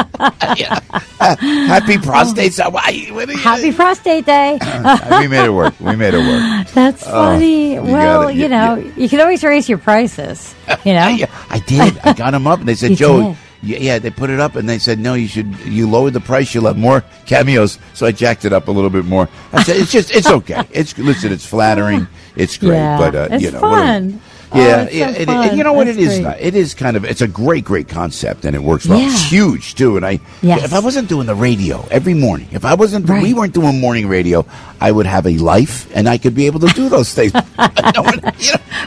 [0.56, 0.78] yeah.
[1.20, 2.52] Uh, happy prostate.
[2.54, 4.58] So, why- what are you- Happy Prostate Day.
[5.20, 5.78] we made it work.
[5.80, 6.68] We made it work.
[6.68, 7.74] That's Oh, funny.
[7.74, 10.54] you well, gotta- you you- know, you can always raise your prices.
[10.84, 11.98] You know, Yeah, I did.
[11.98, 13.30] I got them up, and they said, Joe.
[13.30, 13.36] did.
[13.62, 15.56] Yeah, yeah, they put it up, and they said, no, you should.
[15.60, 17.78] You lower the price, you'll have more cameos.
[17.94, 19.28] So I jacked it up a little bit more.
[19.52, 20.62] I said, it's just, it's okay.
[20.72, 22.08] It's listen, it's flattering.
[22.34, 24.20] It's great, Yeah, but uh, it's you know, fun.
[24.54, 25.48] Oh, Yeah, it's so yeah, and, fun.
[25.48, 25.86] and you know what?
[25.86, 26.20] That's It is.
[26.20, 26.36] great.
[26.40, 27.04] It is kind of.
[27.04, 28.98] It's a great, great concept, and it works well.
[28.98, 29.06] Yeah.
[29.06, 29.96] It's huge too.
[29.96, 30.64] And I, Yes.
[30.64, 34.08] if I wasn't doing the radio every morning, if I wasn't, we weren't doing morning
[34.08, 34.44] radio,
[34.80, 37.32] I would have a life, and I could be able to do those things.
[37.34, 37.72] No you
[38.02, 38.30] know,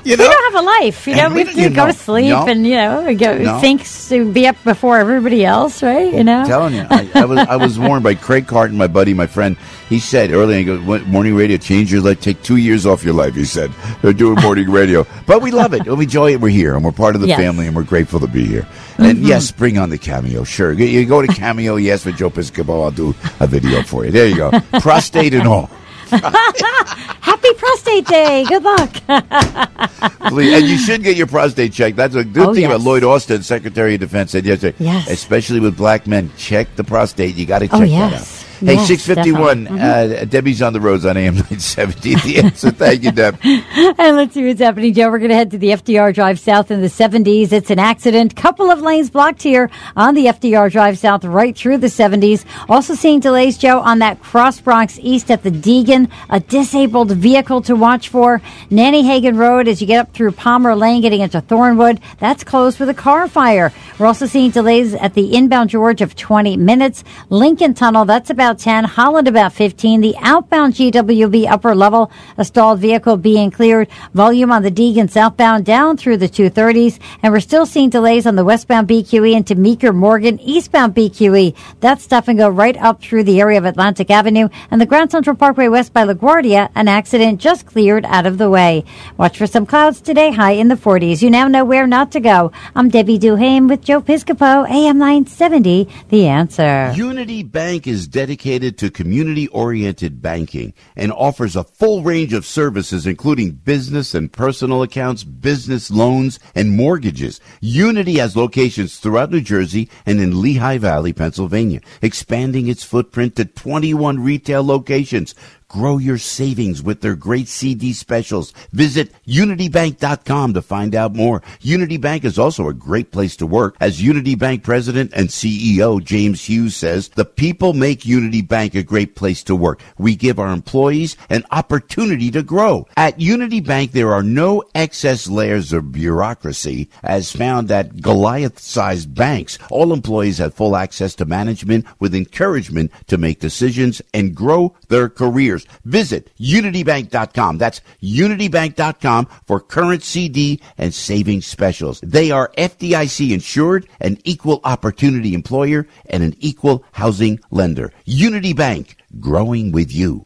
[0.04, 0.30] you we know?
[0.30, 1.08] don't have a life.
[1.08, 2.48] You know, we we have don't- to you go know, to sleep no.
[2.48, 3.60] and you know go No.
[3.60, 6.14] think to be up before everybody else, right?
[6.14, 8.88] You know, I'm telling you, I, I was I was warned by Craig Carton, my
[8.88, 9.58] buddy, my friend.
[9.90, 12.20] He said earlier, he goes, "Morning radio change your life.
[12.20, 13.72] Take two years off your life." He said,
[14.02, 15.86] "They're doing morning radio, but we love it.
[15.86, 16.42] We enjoy it.
[16.42, 17.40] We're here, and we're part of the Yes.
[17.40, 18.66] family, and we're grateful to be here.
[18.98, 19.28] And Mhm.
[19.28, 20.44] yes, bring on the cameo.
[20.44, 21.76] Sure, you- go to cameo.
[21.76, 24.12] Yes, for Joe Piscopo, I'll do a video for you.
[24.12, 25.70] There you go, prostate and all.
[26.10, 28.46] Happy Prostate Day.
[28.48, 28.92] Good luck.
[30.28, 31.96] And you should get your prostate checked.
[31.98, 32.72] That's a good Oh, thing yes.
[32.72, 34.76] about Lloyd Austin, Secretary of Defense, said yesterday.
[34.80, 35.08] Yes.
[35.10, 37.36] Especially with black men, check the prostate.
[37.36, 38.45] You got to check Oh, that out.
[38.60, 39.66] Hey, Yes, six fifty one.
[39.66, 40.18] definitely.
[40.18, 42.16] Uh, Debbie's on the roads on AM nine seventy.
[42.26, 42.72] The answer.
[42.72, 43.38] Thank you, Deb.
[43.44, 45.10] and let's see what's happening, Joe.
[45.12, 47.52] We're going to head to the FDR Drive South in the 70s.
[47.52, 48.36] It's an accident.
[48.36, 52.46] Couple of lanes blocked here on the FDR Drive South right through the 70s.
[52.70, 56.10] Also seeing delays, Joe, on that Cross Bronx East at the Deegan.
[56.30, 58.42] A disabled vehicle to watch for.
[58.70, 62.00] Nanny Hagen Road as you get up through Palmer Lane getting into Thornwood.
[62.20, 63.72] That's closed with a car fire.
[64.00, 67.04] We're also seeing delays at the inbound George of 20 minutes.
[67.30, 68.84] Lincoln Tunnel, that's about 10.
[68.84, 70.02] Holland about 15.
[70.02, 73.88] The outbound GWB upper level, a stalled vehicle being cleared.
[74.14, 77.00] Volume on the Deegan southbound down through the 230s.
[77.24, 81.56] And we're still seeing delays on the westbound BQE into Meeker Morgan, eastbound BQE.
[81.80, 85.10] That stuff and go right up through the area of Atlantic Avenue and the Grand
[85.10, 86.70] Central Parkway west by LaGuardia.
[86.76, 88.84] An accident just cleared out of the way.
[89.18, 91.24] Watch for some clouds today, high in the 40s.
[91.24, 92.52] You now know where not to go.
[92.76, 96.92] I'm Debbie Duhame with Joe Piscopo, AM 970, The Answer.
[96.96, 103.08] Unity Bank is dedicated to community oriented banking and offers a full range of services,
[103.08, 107.40] including business and personal accounts, business loans, and mortgages.
[107.62, 113.46] Unity has locations throughout New Jersey and in Lehigh Valley, Pennsylvania, expanding its footprint to
[113.46, 115.36] 21 retail locations.
[115.68, 118.54] Grow your savings with their great CD specials.
[118.72, 121.42] Visit unitybank.com to find out more.
[121.60, 123.76] Unity Bank is also a great place to work.
[123.82, 128.84] As Unity Bank president and CEO James Hughes says, the people make Unity Bank a
[128.84, 129.82] great place to work.
[129.98, 132.88] We give our employees an opportunity to grow.
[132.96, 139.58] At Unity Bank, there are no excess layers of bureaucracy as found at Goliath-sized banks.
[139.72, 145.10] All employees have full access to management with encouragement to make decisions and grow their
[145.10, 145.55] careers.
[145.56, 145.68] Years.
[145.86, 147.58] Visit unitybank.com.
[147.58, 152.00] That's unitybank.com for current CD and savings specials.
[152.02, 157.92] They are FDIC insured, an equal opportunity employer, and an equal housing lender.
[158.06, 160.26] Unity Bank, growing with you.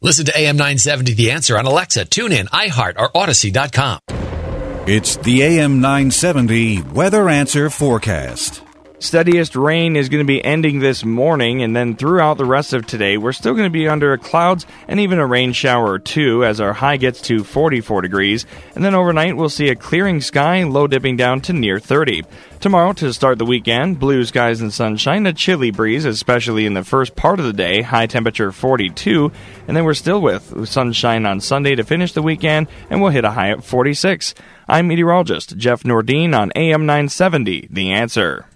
[0.00, 3.98] Listen to AM 970 The Answer on Alexa, TuneIn, iHeart, or Audacy.com.
[4.86, 8.62] It's the AM 970 Weather Answer Forecast.
[9.00, 12.84] Steadiest rain is going to be ending this morning, and then throughout the rest of
[12.84, 16.44] today, we're still going to be under clouds and even a rain shower or two
[16.44, 18.44] as our high gets to 44 degrees.
[18.74, 22.24] And then overnight, we'll see a clearing sky, low dipping down to near 30.
[22.58, 26.82] Tomorrow, to start the weekend, blue skies and sunshine, a chilly breeze, especially in the
[26.82, 29.30] first part of the day, high temperature 42.
[29.68, 33.24] And then we're still with sunshine on Sunday to finish the weekend, and we'll hit
[33.24, 34.34] a high at 46.
[34.66, 38.47] I'm meteorologist Jeff Nordine on AM 970, The Answer.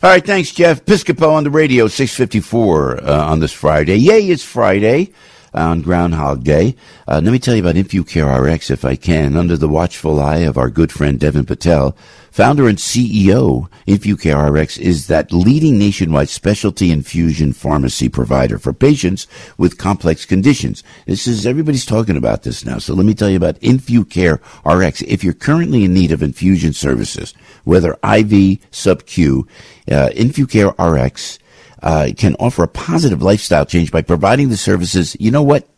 [0.00, 0.84] All right, thanks, Jeff.
[0.84, 3.96] Piscopo on the radio, 654 uh, on this Friday.
[3.96, 5.12] Yay, it's Friday
[5.52, 6.76] on Groundhog Day.
[7.08, 9.36] Uh, let me tell you about InfuCare RX, if I can.
[9.36, 11.96] Under the watchful eye of our good friend Devin Patel,
[12.30, 19.26] founder and CEO, InfuCare RX is that leading nationwide specialty infusion pharmacy provider for patients
[19.56, 20.84] with complex conditions.
[21.06, 22.78] This is, everybody's talking about this now.
[22.78, 25.02] So let me tell you about InfuCare RX.
[25.02, 27.34] If you're currently in need of infusion services,
[27.64, 29.46] whether IV, sub-Q,
[29.90, 31.38] uh, InfuCare RX
[31.82, 35.68] uh, can offer a positive lifestyle change by providing the services, you know what,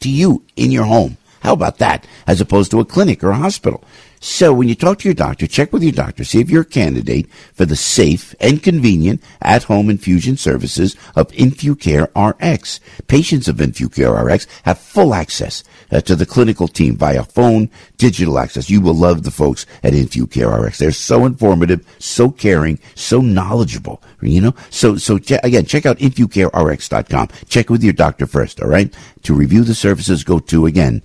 [0.00, 1.16] to you in your home.
[1.40, 2.06] How about that?
[2.26, 3.84] As opposed to a clinic or a hospital.
[4.20, 6.64] So when you talk to your doctor, check with your doctor, see if you're a
[6.64, 12.80] candidate for the safe and convenient at-home infusion services of InfuCare RX.
[13.06, 18.38] Patients of InfuCare RX have full access uh, to the clinical team via phone, digital
[18.38, 18.70] access.
[18.70, 20.78] You will love the folks at InfuCare RX.
[20.78, 24.02] They're so informative, so caring, so knowledgeable.
[24.22, 27.28] You know, so so ch- again, check out InfuCareRx.com.
[27.48, 28.60] Check with your doctor first.
[28.60, 28.92] All right.
[29.24, 31.02] To review the services, go to again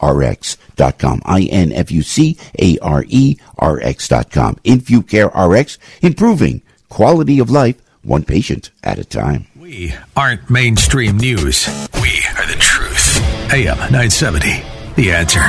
[0.00, 1.22] InfuCareRx.com.
[1.24, 4.56] I N F U C A R E R X.com.
[4.64, 9.46] InfuCare RX, improving quality of life one patient at a time.
[9.56, 11.68] We aren't mainstream news.
[11.94, 13.18] We are the truth.
[13.52, 14.62] AM 970,
[14.96, 15.40] The Answer.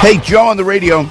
[0.00, 1.08] Hey, Joe on the radio.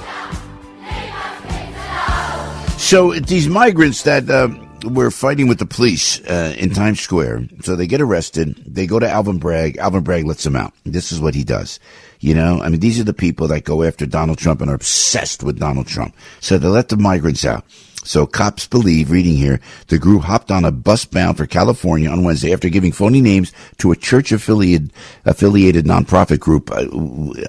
[2.76, 4.48] So these migrants that uh,
[4.84, 8.62] were fighting with the police uh, in Times Square, so they get arrested.
[8.66, 9.76] They go to Alvin Bragg.
[9.78, 10.72] Alvin Bragg lets them out.
[10.84, 11.78] This is what he does.
[12.20, 14.74] You know, I mean, these are the people that go after Donald Trump and are
[14.74, 16.14] obsessed with Donald Trump.
[16.40, 17.64] So they let the migrants out.
[18.04, 22.24] So cops believe, reading here, the group hopped on a bus bound for California on
[22.24, 24.92] Wednesday after giving phony names to a church affiliated
[25.24, 26.70] affiliated nonprofit group.
[26.72, 26.88] I,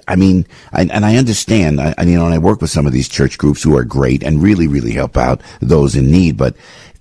[0.06, 1.80] I mean, I, and I understand.
[1.80, 4.22] I, you know, and I work with some of these church groups who are great
[4.22, 6.36] and really, really help out those in need.
[6.36, 6.54] But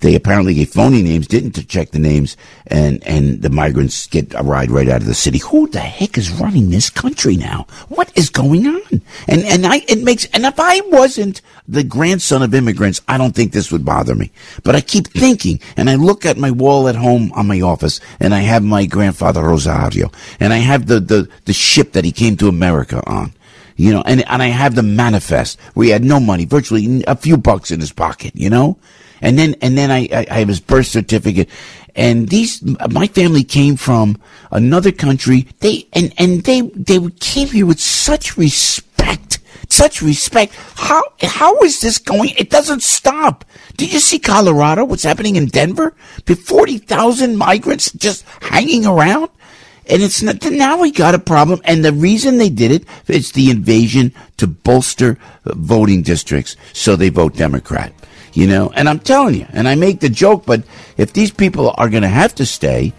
[0.04, 2.36] they apparently gave phony names, didn't check the names,
[2.68, 5.38] and, and the migrants get a ride right out of the city.
[5.40, 7.68] Who the heck is running this country now?
[7.88, 9.02] What is going on?
[9.30, 13.34] And, and I, it makes, and if I wasn't the grandson of immigrants, I don't
[13.34, 14.32] think this would bother me.
[14.64, 18.02] But I keep thinking, and I look at my wall at home on my office,
[18.20, 22.12] and I have my grandfather Rosario, and I have the, the, the ship that he
[22.12, 23.34] came to America on
[23.76, 27.16] you know, and, and I have the manifest where he had no money, virtually a
[27.16, 28.78] few bucks in his pocket, you know?
[29.24, 31.50] And then, and then I, I, I have his birth certificate.
[31.96, 32.62] And these,
[32.92, 34.22] my family came from
[34.52, 35.48] another country.
[35.62, 40.54] They, and, and they, they came here with such respect such respect.
[40.76, 42.32] How how is this going?
[42.38, 43.44] It doesn't stop.
[43.76, 44.86] Did you see Colorado?
[44.86, 45.96] What's happening in Denver?
[46.46, 49.30] Forty thousand migrants just hanging around,
[49.88, 50.46] and it's not.
[50.46, 54.46] Now we got a problem, and the reason they did it is the invasion to
[54.46, 57.94] bolster voting districts, so they vote Democrat.
[58.34, 60.64] You know, and I'm telling you, and I make the joke, but
[60.98, 62.94] if these people are going to have to stay,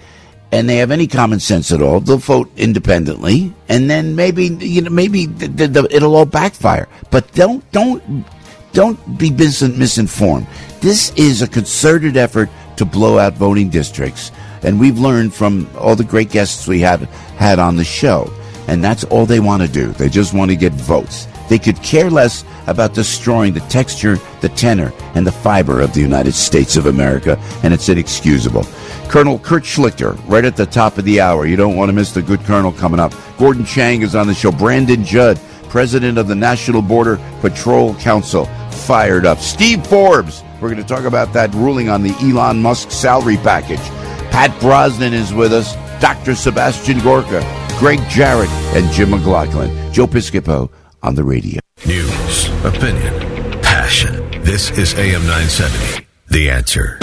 [0.53, 4.83] and they have any common sense at all, they'll vote independently, and then maybe you
[4.83, 6.89] know maybe the, the, the, it'll all backfire.
[7.11, 8.25] But don't don't
[8.73, 10.47] don't be mis- misinformed.
[10.81, 14.31] This is a concerted effort to blow out voting districts,
[14.63, 17.03] and we've learned from all the great guests we have
[17.37, 18.33] had on the show,
[18.69, 19.89] and that's all they want to do.
[19.89, 21.27] They just want to get votes.
[21.49, 26.01] They could care less about destroying the texture, the tenor, and the fiber of the
[26.01, 28.67] United States of America, and it's inexcusable.
[29.09, 31.47] Colonel Kurt Schlichter, right at the top of the hour.
[31.47, 33.13] You don't want to miss the good colonel coming up.
[33.39, 34.51] Gordon Chang is on the show.
[34.51, 35.39] Brandon Judd,
[35.69, 39.39] president of the National Border Patrol Council, fired up.
[39.39, 43.81] Steve Forbes, we're going to talk about that ruling on the Elon Musk salary package.
[44.31, 45.75] Pat Brosnan is with us.
[46.01, 46.35] Dr.
[46.35, 47.41] Sebastian Gorka,
[47.79, 49.93] Gregg Jarrett, and Jim McLaughlin.
[49.93, 50.71] Joe Piscopo
[51.05, 51.61] on the radio.
[51.87, 54.43] News, opinion, passion.
[54.43, 56.07] This is AM 970.
[56.29, 56.99] The answer.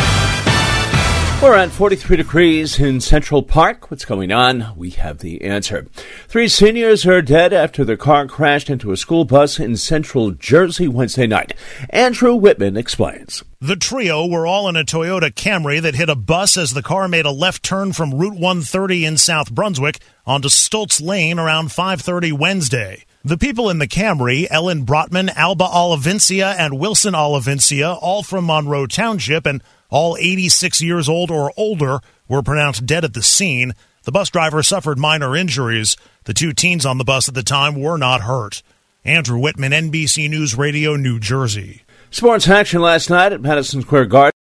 [1.41, 3.89] We're at 43 degrees in Central Park.
[3.89, 4.73] What's going on?
[4.75, 5.87] We have the answer.
[6.27, 10.87] Three seniors are dead after their car crashed into a school bus in central Jersey
[10.87, 11.53] Wednesday night.
[11.89, 13.43] Andrew Whitman explains.
[13.59, 17.07] The trio were all in a Toyota Camry that hit a bus as the car
[17.07, 22.31] made a left turn from Route 130 in South Brunswick onto Stoltz Lane around 5:30
[22.33, 23.03] Wednesday.
[23.23, 28.87] The people in the Camry, Ellen Brotman, Alba Olivencia, and Wilson Olivencia, all from Monroe
[28.87, 29.61] Township and
[29.91, 33.73] all 86 years old or older, were pronounced dead at the scene.
[34.05, 35.97] The bus driver suffered minor injuries.
[36.23, 38.63] The two teens on the bus at the time were not hurt.
[39.05, 41.83] Andrew Whitman, NBC News Radio, New Jersey.
[42.09, 44.40] Sports action last night at Madison Square Garden.